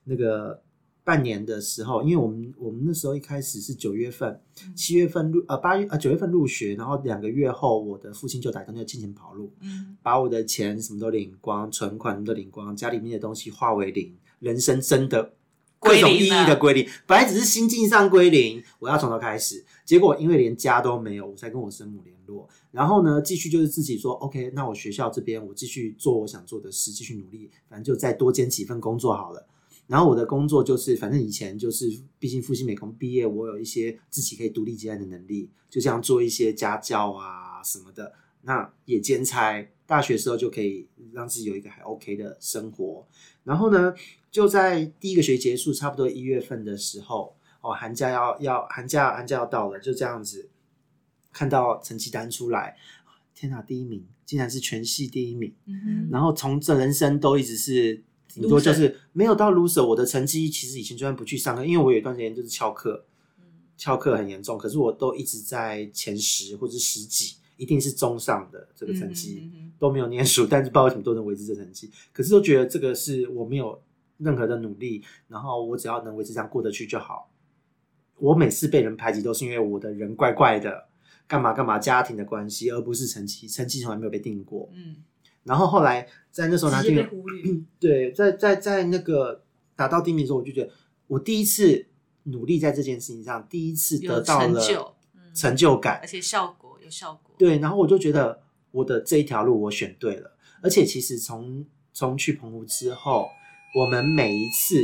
[0.05, 0.60] 那个
[1.06, 4.41] 半年的时候，因为我们我们那时候一开始是九月份，
[4.76, 15.34] 七月份入呃八月呃九月份入学，然后两个月后，我的父亲就打电话金钱跑路，嗯把我的钱什么都领光，存款什么都领光，家里面的东西化为零，人生真的
[15.80, 16.88] 各种意义的归零。
[17.06, 22.50] 本来只是心境上归零，我要从头开始，结果因为连家都没有，我才跟我生母联络。
[22.72, 29.48] 然后呢，继续就是自己说，OK，那我学校这边我继续做我想做的事，继续努力，反正就再多兼几份工作好了。
[29.88, 38.13] 然后我的工作就是，反正以前就是，毕竟复兴美工毕业，我有一些自己可以独立接案的能力，就像做一些家教啊什么的。
[38.41, 43.08] 那也兼差，大学时候就可以让自己有一个还 OK 的生活。
[43.43, 43.93] 然后呢，
[44.32, 50.50] 就在第一个学期结束，差不多一月份的时候，哦，寒假要要寒假寒假要到了，就这样子
[51.32, 52.76] 看到成绩单出来，
[53.34, 55.54] 天哪，第一名竟然是全系第一名。
[55.65, 58.04] 嗯然后从这人生都一直是
[58.41, 59.86] 顶多就是没有到 loser。
[59.86, 63.06] 我的成绩其实以前就算不去上课，因为我有一段时间就是翘课，
[63.78, 69.41] 翘课很严重，可是我都一直在前十或者十几，一定是中上的这个成绩。
[69.41, 73.80] 嗯嗯嗯都没有念书，但是不知道为什么都能维持这成绩，可是都觉得这个是我没有
[74.17, 77.30] 任何的努力，然后我只要能维持这样过得去就好。
[78.17, 80.88] 我每次被人排挤都是因为我的人怪怪的，
[81.28, 84.69] 干嘛干嘛家庭的关系，而不是成绩，成绩从来没有被定过。
[84.74, 84.95] 嗯
[85.45, 87.55] 然后后来在那时候拿直接定被忽略。
[87.79, 89.43] 对，在在在那个
[89.75, 90.71] 达到第一名的时候，我就觉得
[91.08, 91.86] 我第一次
[92.23, 97.34] 努力在这件事情上，第一次得到了成就嗯成就感而，且效果有效果。
[97.38, 103.29] 对，然后我就觉得我的这一条路我选对了，而且其实从从去澎湖之后，
[103.79, 104.84] 我们每一次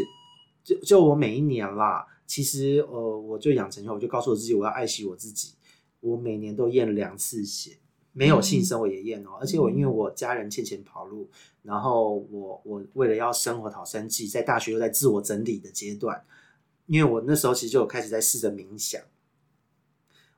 [0.63, 5.53] 就就我每一年啦，其实呃我就养成以后，我就告诉我自己我要爱惜我自己，
[6.01, 7.77] 我每年都验两次血。
[8.13, 11.29] 没有性生活也验哦，而且我因为我家人欠钱跑路，
[11.63, 16.23] 然后我我为了要生活讨生计，在大学又在自我整理的阶段，
[16.87, 19.01] 因为我那时候其实就有开始在试着冥想，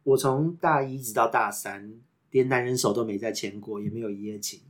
[0.03, 1.93] 我从大一直到大三，
[2.29, 4.61] 连男人手都没再牵过，也没有一夜情，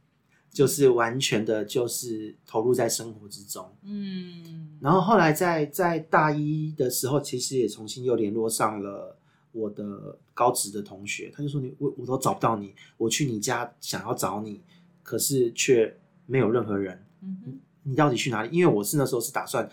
[0.50, 3.76] 就是完全的，就是投入在生活之中。
[3.84, 9.18] 嗯，然后后来在在大一的时候，其实也重新又联络上了
[9.54, 14.62] 我的高职的同学，他就说你我我都找不到你，我去你家想要找你，
[15.02, 18.50] 可是却没有任何人，嗯你到底去哪里？
[18.52, 19.70] 因为我是那时候是打算。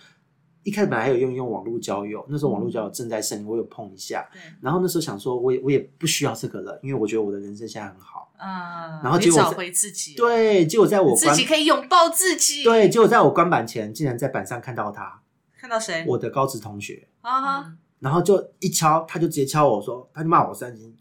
[0.63, 8.31] 一开始本来还有用用网络交友，那时候网络交友正在盛行，我有碰一下，对然后那时候想说，我也我也不需要这个了，因为我觉得我的人生现在很好。
[8.37, 15.23] 啊，然后结果找回自己，对，结果在我自己可以拥抱自己。，对，结果在我关板前，竟然在板上看到他，
[15.57, 16.05] 看到谁？
[16.07, 20.93] 我的高职同学，啊哈，然后就一敲，他就直接敲我说，他就骂我三斤，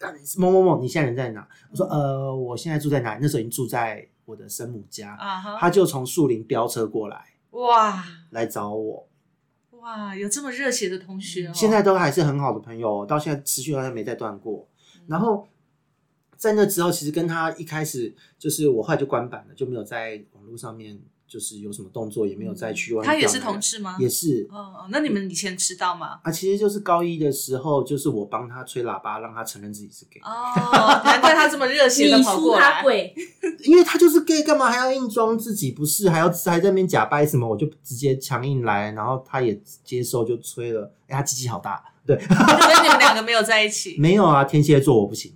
[0.00, 1.48] 啊某某某，你现在人在哪？
[1.70, 3.20] 我说呃，我现在住在哪里？
[3.22, 5.16] 那时候已经住在我的生母家，
[5.58, 9.08] 他就从树林飙车过来哇来找我，
[9.80, 11.52] 哇，有这么热血的同学哦！
[11.54, 14.68] 现在都还是很好的朋友，到现在持续到现在没再断过。
[15.06, 15.48] 然后
[16.36, 20.98] 在那之后，其实跟他一开始就是我后来就关板了，就没有在网络上面
[21.30, 23.96] 就是有什么动作，也没有再去外面他也是同事吗？
[24.00, 26.18] 也是哦哦，那你们以前知道吗？
[26.24, 32.72] 啊，其实就是高一的时候，就是我帮他吹喇叭，让他承认自己是 gay，、哦，难怪他这么热心的你输跑过来。
[32.72, 33.14] 他贵，
[33.62, 43.96] 因为他就是 gay，干嘛还要硬装自己不是，还要还在那边假掰什么，我就直接强硬来，然后他也接受就吹了，哎，他鸡鸡好大，对，所以你们两个没有在一起。
[44.02, 45.32] 没有啊，天蝎座我不行。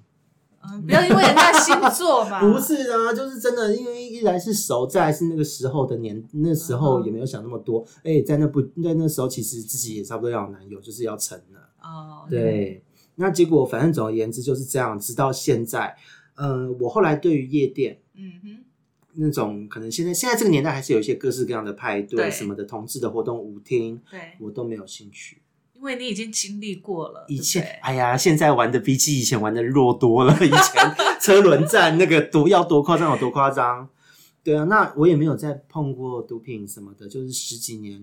[0.70, 2.40] 嗯，不要因为人家星座嘛。
[2.52, 7.84] 不是啊，就是真的，因为一来是熟，再来是那个时候的年，那时候也没有想那么多。
[8.02, 11.68] 哎、在那不在那时候，其实自己也差不多要有男友，就是要成了。
[11.82, 12.82] 哦，对，
[13.16, 15.96] 那结果反正总而言之就是这样，直到现在。
[16.36, 18.64] 嗯、我后来对于夜店嗯哼，
[19.12, 25.42] 那种，可能现在现在这个年代还是有一些各式各样的派对对什么的，同志的活动、舞厅，对，我都没有兴趣。
[25.84, 30.34] 因为你已经经历过了，以前对对哎呀，现在玩的比起以前玩的弱多了。
[30.40, 33.86] 以前车轮战那个毒要多夸张有多夸张。
[34.42, 38.00] 对啊，那我也没有再碰过毒品什么的，就是十几年，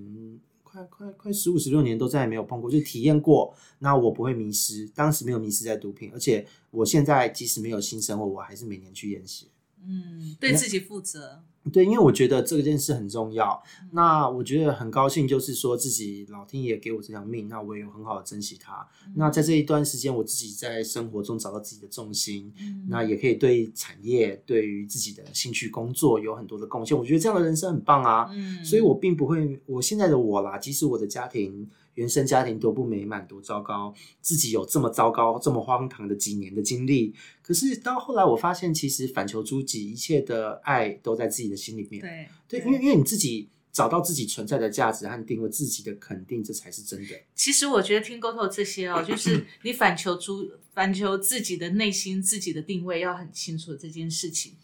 [0.61, 3.51] 快快快十五十六年都再也没有碰过，就体验过。
[3.79, 9.47] 那我不会迷失，当时没有迷失在毒品，而且我现在即使没有新生活，我还是每年去验血。
[9.83, 11.41] 嗯，对自己负责。
[11.71, 13.61] 对，因为我觉得这件事很重要。
[13.91, 18.87] 那我觉得很高兴，就是说自己老天爷给我这条命，那我也有很好的珍惜它。
[19.15, 26.97] 那在这一段时间，我自己在生活中找到自己的重心，嗯那也可以对产业、对于自己的兴趣工作有很多的贡献。
[26.97, 28.27] 我觉得这样的人生很棒啊。
[28.31, 31.69] 嗯，所以我并不会，我现在的我啦，即使我的家庭
[32.01, 42.01] 原生家庭多不美满、多糟糕，自己有这么糟糕、这么荒唐的几年的经历，可是到后来我发现，其实反求诸己，一切的爱都在自己的心里面。
[42.01, 47.15] 对对，因为因为你自己找到自己存在的价值和定位自己的肯定，这才是真的。
[47.35, 54.55] 其实我觉得听沟通这些哦，就是 你反求诸反求自己的内心、自己的定位要很清楚这件事情。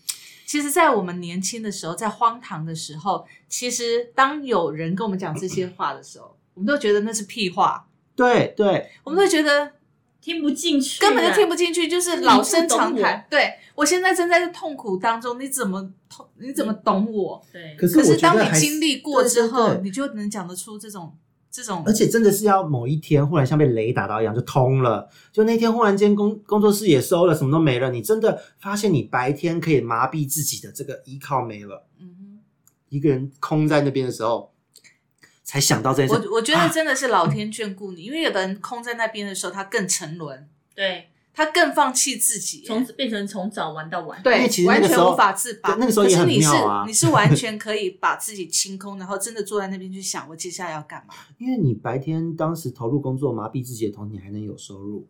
[0.45, 9.73] 其实，在我们年轻的时候，在荒唐的时候，其实当有人跟我们讲这些话的时候，我们都觉得那是屁话，对对，我们都觉得
[10.19, 13.23] 听不进去，根本就听不进去，就是老生常谈。
[13.29, 16.27] 对我现在正在痛苦当中，你怎么痛？
[16.39, 17.45] 你怎么懂我？
[17.53, 19.77] 对，可是可是我觉得当你经历过之后，对对。
[19.81, 21.15] 对你就能讲得出这种
[21.51, 32.39] 这种，而且真的是要某一天忽然像被雷打到一样就通了，就那天忽然间工工作室也收了，什么都没了，你真的发现你白天可以麻痹自己的这个依靠没了，嗯
[32.89, 34.49] 一个人空在那边的时候，
[35.47, 36.27] 才想到这件，事。
[36.27, 45.75] 我我觉得真的是老天眷顾你，因为有的人空在那边的时候，他更沉沦，对，他更放弃自己，从变成从早玩到晚，因对为其，实完全无法自拔。
[45.75, 51.13] 那个时候也很可是你是妙啊你是完全可以把自己清空，然后真的坐在那边去想，我接下来要干嘛。
[51.37, 55.07] 因为你白天当时投入工作麻痹自己的同时，你还能有收入，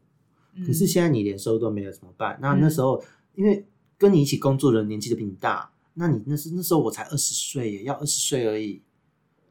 [0.54, 2.38] 嗯可是现在你连收入都没有怎么办？
[2.40, 3.66] 那嗯那时候因为
[3.98, 8.84] 跟你一起工作的人年纪都比你大，那你那是那时候我才二十岁耶，要二十岁而已。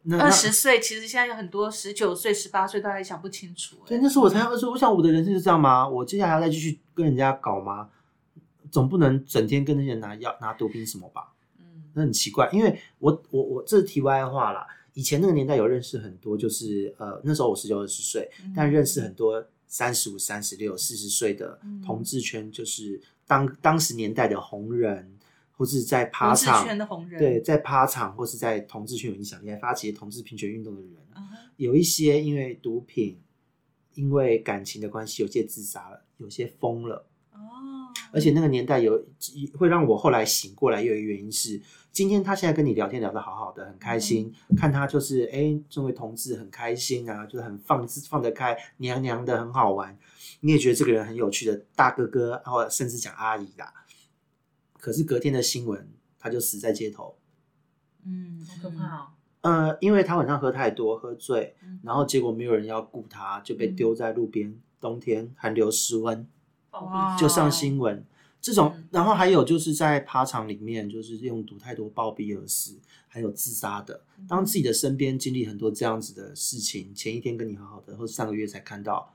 [0.09, 3.77] 那二十岁，其实现在有很多十九岁、十八岁都还想不清楚。
[3.85, 5.89] 对，那时候我才二十岁，我想我的人生就这样吗？
[5.89, 7.89] 我接下来要再继续跟人家搞吗？
[8.71, 11.33] 总不能整天跟那些人拿药拿毒品什么吧？
[11.59, 11.65] 嗯
[11.95, 14.67] 那很奇怪，因为我我我这是题外话啦。
[14.95, 25.16] 以前那个年代有认识很多，就是呃那时候我十九二十岁，嗯但认识很多三十五、三十六、四十岁的嗯同志圈，就是当当时年代的红人，
[25.57, 30.93] 或是在趴场圈的红人，对，在趴场或是在同志圈有影响力，还发起同志平权运动的人，
[31.57, 33.19] 有一些因为毒品，
[33.95, 37.07] 因为感情的关系，有些自杀了，有些疯了。
[37.33, 37.39] 哦，
[38.13, 39.03] 而且那个年代有
[39.57, 49.97] 会让我后来醒过来，有一个原因是，今天他现在跟你聊天聊得好好的，很开心，看他就是哎，作为同志很开心啊，就是很放自放得开，娘娘的很好玩，
[50.41, 53.73] 你也觉得这个人很有趣的大哥哥，或者甚至讲阿姨啦。
[54.87, 57.17] 可是隔天的新闻，他就死在街头。
[58.05, 59.07] 嗯，好可怕哦。
[59.41, 66.25] 呃，因为他晚上喝太多，喝醉，嗯然后结果没有人要顾他，就被丢在路边，冬天寒流失温，
[67.19, 68.07] 就上新闻。
[68.41, 74.05] 这种嗯，然后还有就是在趴场里面，就是用毒太多暴毙而死，还有自杀的。
[74.29, 79.13] 当自己的身边经历很多这样子的事情，前一天跟你好好的，或者上个月才看到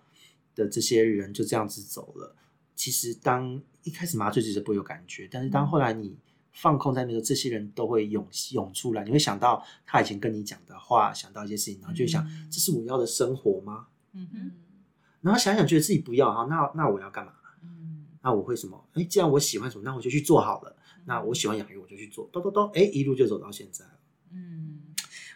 [0.53, 2.35] 的这些人就这样子走了。
[2.75, 6.17] 其实当一开始麻醉其实不会有感觉，但是当后来你
[6.51, 13.87] 放空在那个，这些人都会涌涌出来，你会想到他以前跟你讲的话，想到一些事情，然后就想，嗯这是我要的生活吗？
[14.13, 14.51] 嗯
[15.21, 17.31] 然后想想觉得自己不要哈，那那我要干嘛？
[17.63, 18.87] 嗯，那我会什么？
[18.93, 20.75] 哎，既然我喜欢什么，那我就去做好了。
[21.05, 23.91] 那我喜欢养鱼，我就去做，咚咚咚，哎，一路就走到现在了。
[24.31, 24.81] 嗯，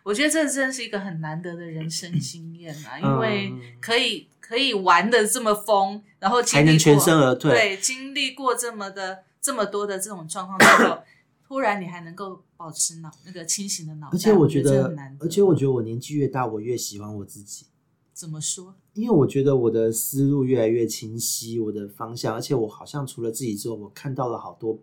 [0.04, 7.52] 我觉得这真的是一个很难得的人生经验啊，因为嗯可以可以玩的这么疯，然后经还能全身而退。
[7.52, 11.00] 对，经历过这么的这么多的这种状况之后，
[11.48, 17.66] 突然你还能够保持脑那个清醒的脑袋，而且我觉觉得而且我觉得我年纪越大，我越喜欢我自己。
[18.14, 18.76] 怎么说？
[18.94, 24.80] 因为我觉得我的思路越来越清晰，我的方向，而且我好像除了自己之后，我看到了好多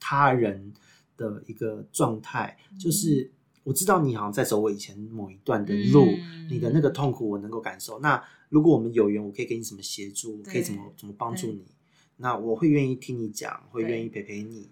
[0.00, 0.72] 他人
[1.16, 3.30] 的一个状态，嗯就是
[3.62, 7.98] 我知道你好像在走我以前某一段的路，嗯你的那个痛苦我能够感受。
[8.00, 11.64] 那如果我们有缘，我可以给你什么协助，我可以怎么怎么帮助你？
[12.18, 14.70] 那我会愿意听你讲，会愿意陪陪你。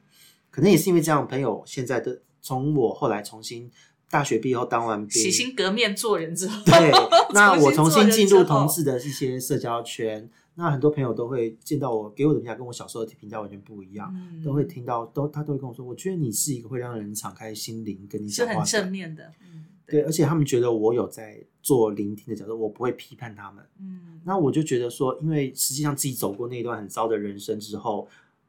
[0.51, 3.71] 可能也是因为这样，朋友现在的从我后来重新
[4.09, 6.93] 大学毕业后当完兵，洗心革面做人之后，对，
[7.35, 14.43] 那我重新进入同事的一些社交圈，那很多朋友都会见到我，给我的评价跟我小时候的评价完全不一样，嗯。
[14.45, 19.54] 都会听到，都他都会跟我说，我觉得你是一个会让人敞开心灵跟你是讲话正，面的，嗯，
[19.87, 23.65] 对，而且他们觉得我有在做聆听的角色，我不会批判他们。
[23.81, 28.09] 嗯，那我就觉得说，因为实际上自己走过那一段很糟的人生之后，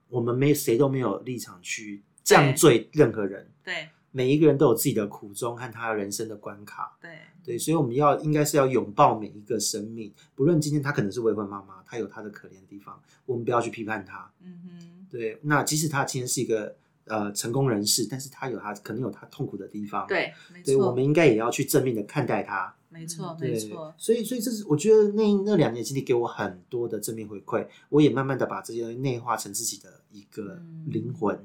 [0.10, 6.98] 我们没谁都没有立场去降罪任何人，对每一个人都有自己的苦衷和他人生的关卡。
[7.02, 7.12] 对
[7.44, 14.32] 对，所以我们要应该是要拥抱每一个生命，不论今天他可能是未婚妈妈，他有他的可怜的地方，我们不要去批判他。
[14.42, 16.76] 嗯哼，对，那即使他今天是一个
[17.06, 22.76] 呃成功人士，但是他有他可能有他痛苦的地方。，对，没对，我们，应该也要去正面的看待他。
[22.90, 31.38] 没错，没错，所以所以这是我觉得那那两年经历给我很多的正面回馈，我也慢慢的把这些内化成自己的一个嗯灵魂。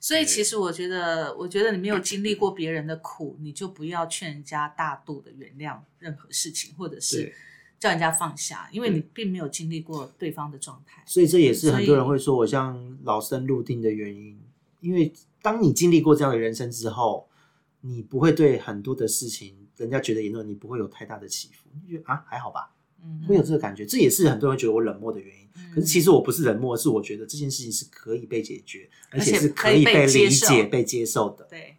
[0.00, 7.32] 所以其实我觉得，我觉得你没有经历过别人的苦，你就不要劝人家大度的原谅任何事情，或者是
[7.78, 11.04] 叫人家放下，因为你并没有经历过对方的状态。
[11.06, 14.40] 所以这也是很多人会说我像老生入定的原因，
[14.80, 17.28] 因为当你经历过这样的人生之后，
[17.80, 25.40] 你不会对很多的事情，人家觉得言论你不会有太大的起伏，你就觉得啊还好吧，嗯，会有这个感觉，这也是很多人觉得我冷漠的原因。
[25.56, 31.44] 嗯可是其实我不是冷漠，是我觉得这件事情是可以被解决，而且且是可以被理解、被接受的。
[31.44, 31.76] 对，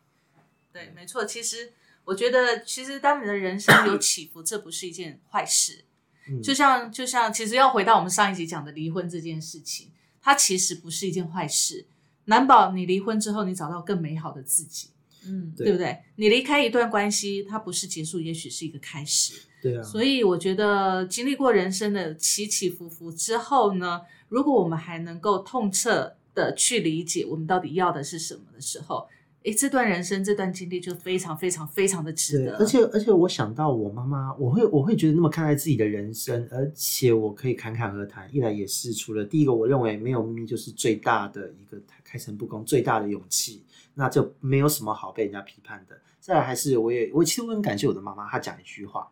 [0.72, 1.26] 对，没错。
[1.26, 1.74] 其实
[2.06, 5.84] 我觉得，其实当你的人生有起伏，这不是一件坏事。
[6.28, 9.92] 嗯，就像就像，其实要回到我们上一集讲的离婚这件事情，
[10.22, 11.86] 它其实不是一件坏事。
[12.26, 14.90] 难保你离婚之后，你找到更美好的自己，
[15.26, 15.98] 嗯，对对不对？
[16.16, 19.34] 你离开一段关系，它不是结束，也许是一个开始。
[19.62, 29.08] 对啊，所以我觉得经历过人生的起起伏伏之后呢，如果我们还能够痛彻的去理解我们到底要的是什么的时候，
[29.44, 32.58] 诶，这段人生这段经历就非常非常非常的值，得。
[32.58, 38.28] 而且而且我想到我妈妈，我会我会觉得那么看待自己的人生，而且我可以侃侃而谈。
[38.34, 41.78] 一来也是除了第一个，我认为没有秘密就是最大的一个
[42.12, 45.98] 开诚布公最大的勇气，那就没有什么好被人家批判的。
[46.20, 49.10] 再来还是我也我其实我很感谢我的妈妈，她讲一句话，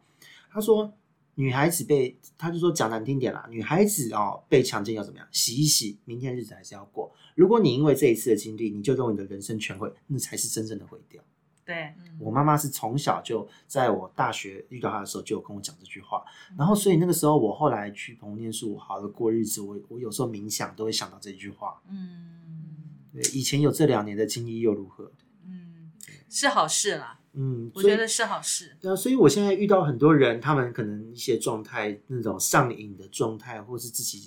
[0.52, 0.94] 她说
[1.36, 5.26] 女孩子被，她就说讲难听点啦，女孩子哦被强奸要怎么样？
[5.32, 7.10] 洗一洗，明天日子还是要过。
[7.36, 11.24] 如果你因为这一次的经历，你就认为你的人生全毁，那才是真正的毁掉。
[11.66, 16.26] 对，我妈妈是从小就在我大学遇到她的时候就有跟我讲这句话，
[16.58, 21.82] 然后所以那个时候我后来去澎湖念书，好好的过日子，我我有时候冥想都会想到这句话。
[21.88, 22.69] 嗯
[23.14, 25.12] 对，以前有这两年的经历又如何？
[25.46, 25.92] 嗯，
[26.30, 28.78] 是好事啦，嗯，我觉得是好事。
[28.80, 34.22] 对啊，所以我现在遇到很多人，他们可能一些状态，那种上瘾的状态，或是自己，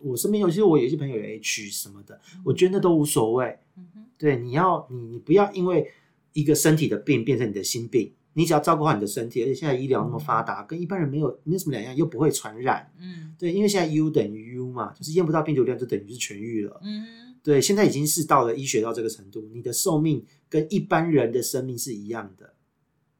[0.00, 3.58] 我身边有些我有些朋友有 H 什么的，我觉得那都无所谓。
[3.76, 5.90] 嗯哼，对，你要你你不要因为
[6.32, 12.90] 一个身体的病变成你的心病，你只要照顾好你的身体，而且现在医疗那么发达，跟一般人没有没有什么两样，又不会传染。
[12.98, 16.80] 嗯对，因为现在 U 等于 U 嘛，就是验不到病毒量就等于是痊愈了。
[16.82, 22.54] 嗯，对，现在已经是到了医学到这个程度，你的寿命跟一般人的生命是一样的，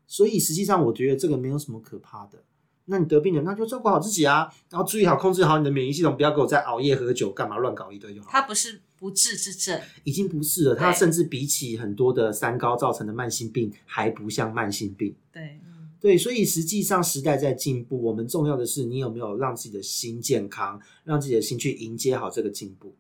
[0.06, 2.44] 所以实际上我觉得这个没有什么可怕的。
[2.84, 8.28] 那你得病了，那就照顾好自己啊，然后注意好控制好你的免疫系统，不要给我再熬夜喝酒，干嘛乱搞一堆就好。
[8.30, 9.80] 它不是不治之症。
[10.02, 15.14] 已经不是了，它甚至比起很多的三高造成的慢性病，还不像慢性病。
[15.32, 15.60] 对，
[16.00, 22.92] 对，所以实际上时代在进步，我们重要的是你有没有让自己的心健康，让自己的心去迎接好这个进步。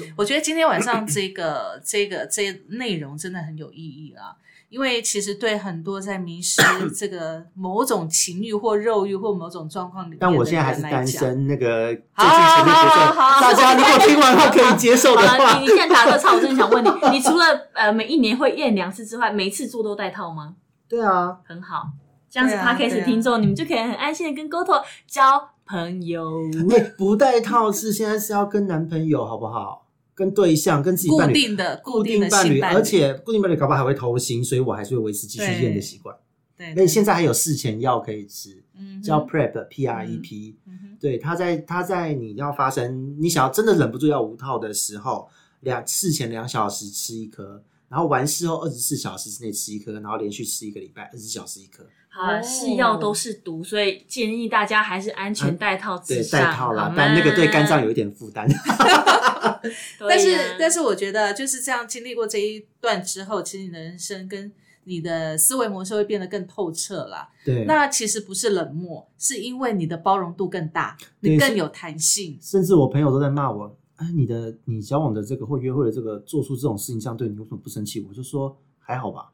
[0.00, 4.36] 嗯，我觉得今天晚上这个这个这内容真的很有意义啦，
[4.68, 6.62] 因为其实对很多在迷失
[6.96, 17.44] 这个某种情欲或肉欲或某种状况里面的但我现在还是单身，那个最好近前面决好好好大家如果听完后可以接受的话你，你现在打个岔，我真的想问你，你除了
[17.74, 20.54] 呃每一年会验两次之外，每一次做都戴套吗？
[20.88, 21.88] 对啊，很好，
[22.28, 26.42] 这样子 podcast 听众、你们就可以很安心的跟 GoTo 交朋友。
[26.70, 29.86] 哎，不戴套是现在是要跟男朋友好不好？
[30.20, 31.32] 跟对象，跟自己固伴侣。
[31.32, 36.14] 定的固定的伴侣，伴侣，而且固定伴侣搞不好还会偷腥，所以我还是会维持继续对验的习惯。
[36.58, 40.56] 对，而且对现在还有事前药可以吃，嗯叫 PrEP P R E P。
[40.66, 45.26] 嗯哼对，它在它在你要发生你想要真的忍不住要无套的时候，
[45.60, 51.84] 两事前两小时吃一颗，然后完事后二十四小时之内吃一颗，然后连续吃一个礼拜，二十小时一颗。
[52.08, 56.40] 好啊，是药都是毒，所以建议大家还是安全带套对，至上。
[56.40, 58.48] 带套啦好吗，但那个对肝脏有一点负担。
[59.60, 59.72] 对
[60.08, 64.50] 但是呀但是我觉得就是这样经历过这一段之后，其实你的人生跟
[64.84, 67.28] 你的思维模式会变得更透彻啦。
[67.44, 72.38] 对，那其实不是冷漠，是因为你的包容度更大，对你更有弹性。
[72.40, 78.00] 甚至我朋友都在骂我，哎，你的你交往的这个或约会的这个做出这种事情，这样对你为什么不生气？
[78.08, 79.30] 我就说还好吧，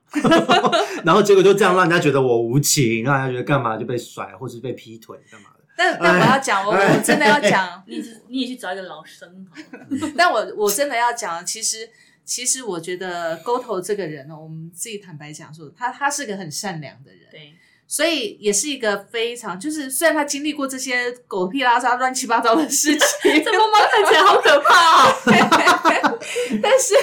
[1.04, 5.64] 然后结果就这样让人家觉得我无情，让人家觉得干嘛就被甩，或是被劈腿干嘛的。
[5.78, 11.88] 但但我要讲，我哎我真的要讲，你你也去找一个老生好了，但我我真的要讲，其实
[12.24, 17.54] 其实我觉得沟头这个人呢，我们自己坦白讲说，他他是个很善良的人，对，
[17.88, 22.98] 所以也是一个非常就是虽然他经历过这些狗屁拉撒乱七八糟的事情，
[23.44, 26.18] 这妈妈看起来好可怕哦。
[26.62, 26.94] 但是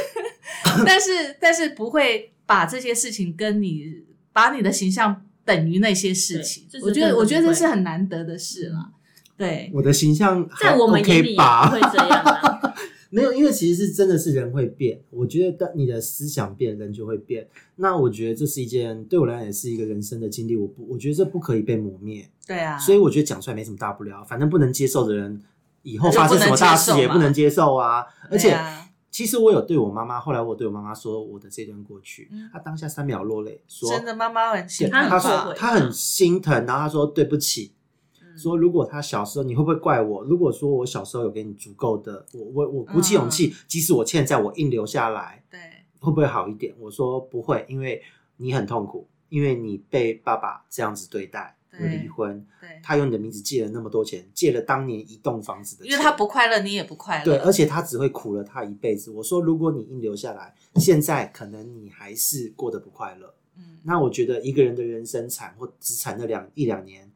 [0.85, 3.85] 但是但是不会把这些事情跟你
[4.31, 8.91] 把你的形象等于那些事情我觉得我觉得这是很难得的事了。
[9.37, 12.59] 对，我的形象在我们眼里吧不会这样啊。
[13.13, 17.47] 没有，因为其实是真的是人会变，我觉得当你的思想变，人就会变。
[17.75, 25.41] 那我觉得这是一件对我来讲也是一个人生的经历，我不我觉得这不可以被磨灭，对啊，所以我觉得讲出来没什么大不了，反正不能接受的人
[25.83, 28.05] 以后发生什么大事也不能接受啊。
[28.31, 28.79] 而且啊
[29.11, 37.73] 其实我有对我妈妈，后来我对我妈妈说我的这段过去，嗯她当下三秒落泪，说真的妈妈很心对，疼她说她很心疼，然后她说对不起，
[38.33, 40.23] 嗯说如果他小时候，你会不会怪我？
[40.23, 45.59] 如果说我小时候有给你足够的，我我我鼓起勇气，即使我欠债，我硬留下来，对
[45.99, 46.73] 会不会好一点？
[46.79, 48.01] 我说不会，因为
[48.37, 57.25] 你很痛苦，因为你被爸爸这样子对待，离婚，对，他用你的名字借了那么多钱，借了当年一栋房子的钱，因为他不快乐，你也不快乐。
[57.25, 59.11] 对，而且他只会苦了他一辈子。
[59.11, 63.33] 我说，如果你硬留下来，现在可能你还是过得不快乐。
[63.55, 67.11] 嗯，那我觉得一个人的人生产或只产那两一两年，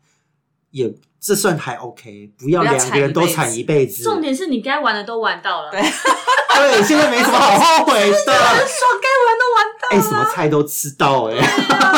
[0.77, 4.03] 也这算还 OK，不要不要两个人都惨一辈子。
[4.03, 8.05] 重点是你该玩的都玩到了，对对，现在没什么好后悔的。
[8.05, 11.35] 很 爽，该玩都玩到了哎、什么菜都吃到哎、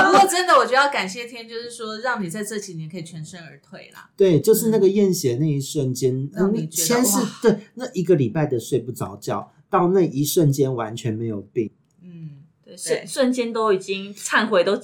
[0.05, 4.09] 不过真的，我觉得要感谢天，就是说让你在这几年可以全身而退啦。
[4.15, 11.69] 对，就是那个验血那一瞬间，让嗯你觉得先是哇对那一个礼拜的睡不着觉，到那一瞬间完全没有病。
[12.01, 14.79] 嗯，对，瞬瞬间都已经忏悔都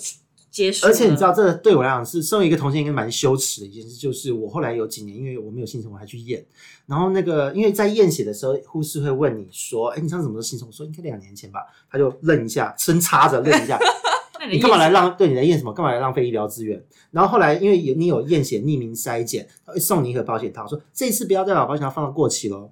[0.56, 6.46] 结束，而且你知道，这个对我来讲是身为一个同性应该蛮羞耻的一件事，就是我后来有几年，因为我没有性生活，还去验，
[6.86, 11.60] 然后那个因为在验血的时候，护士会问你说：“哎，你上次什么时候性生活？”我说：“应该两年前吧。”
[11.92, 13.78] 他就愣一下，声插着愣一下，
[14.50, 15.14] 你干嘛来浪？
[15.18, 15.74] 对，你来验什么？
[15.74, 16.82] 干嘛来浪费医疗资源？
[17.12, 22.72] 然后后来因为有你有验血匿名筛检，他会送你一盒保险套，说这一次不要再把保险套放到过期喽。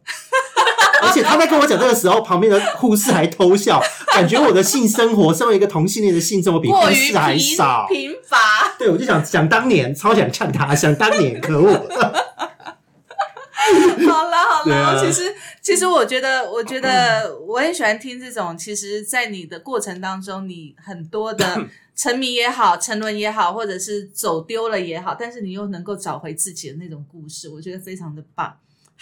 [1.03, 3.81] 而且他在跟我讲这个时候，旁边的护士还偷笑，
[4.13, 7.85] 感觉我的性生活，身为一个同性恋的性生活比护士还少。
[7.87, 8.37] 贫乏。
[8.79, 11.73] 对，我就想想当年，超想呛他，想当年，可恶。
[14.07, 28.53] 好了好了，对啊其实其实我觉得，我觉得我很喜欢听这种，其实，在你的过程当中，你很多的 沉迷也好，沉沦也好，或者是走丢了也好，但是你又能够找回自己的那种故事，我觉得非常的棒。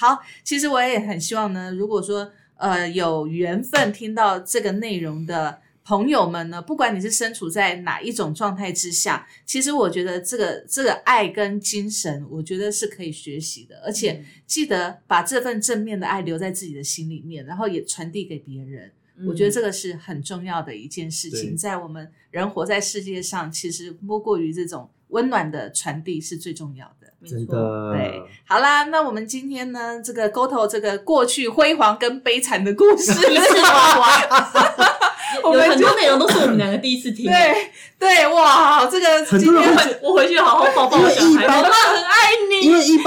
[0.01, 18.91] 好，其实我也很希望呢，如果说呃有缘分听到这个内容的朋友们呢，不管你是身处在哪一种状态之下，其实我觉得这个这个爱跟精神，我觉得是可以学习的，而且记得把这份正面的爱留在自己的心里面，然后也传递给别人。
[19.27, 27.00] 我觉得这个是很重要的一件事情，在我们人活在世界上，其实莫过于这种温暖的传递是最重要的。
[27.27, 34.07] 真的，对，好啦，那我们今天呢，这个沟头这个过去辉煌跟悲惨的故事，第一次挖挖，
[35.43, 37.25] 我们很多内容都是我们两个第一次听。
[37.25, 41.45] 对对，哇，这个很多人今天我回去好好抱抱小孩，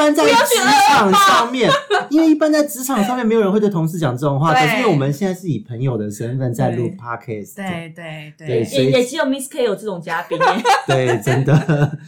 [0.05, 0.57] 般在职
[0.89, 1.71] 场上面，
[2.11, 4.53] 因为一般在职场上面，没有人会对同事讲这种话。
[4.53, 10.45] 可是因为我们现在是以朋友的身份在录 podcast，对对对所以也也只有 Miss K 有这种嘉宾耶，
[10.87, 11.55] 对，真的。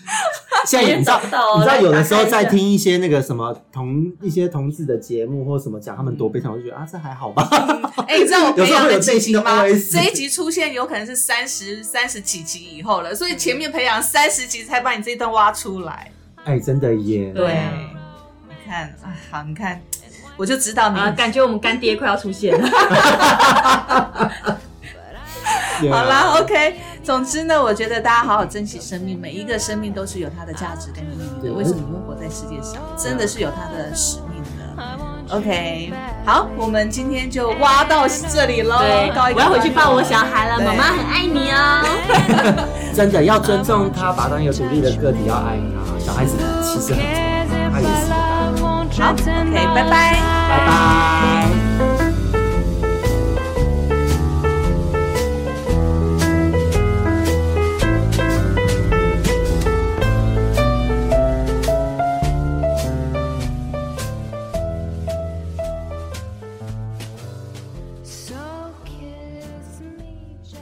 [0.66, 7.48] 现在你知道，找不到哦你知道有的时候在听一些那个什么同一些同志的节目或什么讲他们多悲惨，我就觉得啊，这还好吧。
[8.08, 9.40] 哎、你知道我培养了几集吗？
[9.40, 16.10] 有时候会有内心的 OS 这一集出现有可能是三十三十几集以后了，所以前面培养三十集才把你这一段挖出来。
[16.46, 17.32] 哎，真的耶。
[17.32, 17.72] 对啊
[18.48, 19.80] 你看啊，好，你看，
[20.36, 20.98] 我就知道你。
[20.98, 22.68] 啊，感觉我们干爹快要出现了。
[22.68, 24.56] 哈哈哈
[25.90, 26.76] 好啦，OK。
[27.02, 31.52] 总之呢，我觉得大家好好珍惜生命，每一个生命都是有它的价值跟意义的。
[31.52, 32.82] 为什么你会活在世界上？
[32.96, 34.25] 真的是有它的使命的。
[35.28, 35.92] OK，
[36.24, 38.78] 好，我们今天就挖到这里喽。
[38.78, 41.82] 对，告一我要回去抱我小孩了，对妈妈很爱你哦。
[42.94, 45.98] 真的要尊重他，把他当一个独立的个体，要爱他。
[45.98, 48.62] 小孩子其实很重要，他也是一个大人。
[48.96, 49.90] 好，OK，拜拜。
[50.48, 51.45] 拜拜。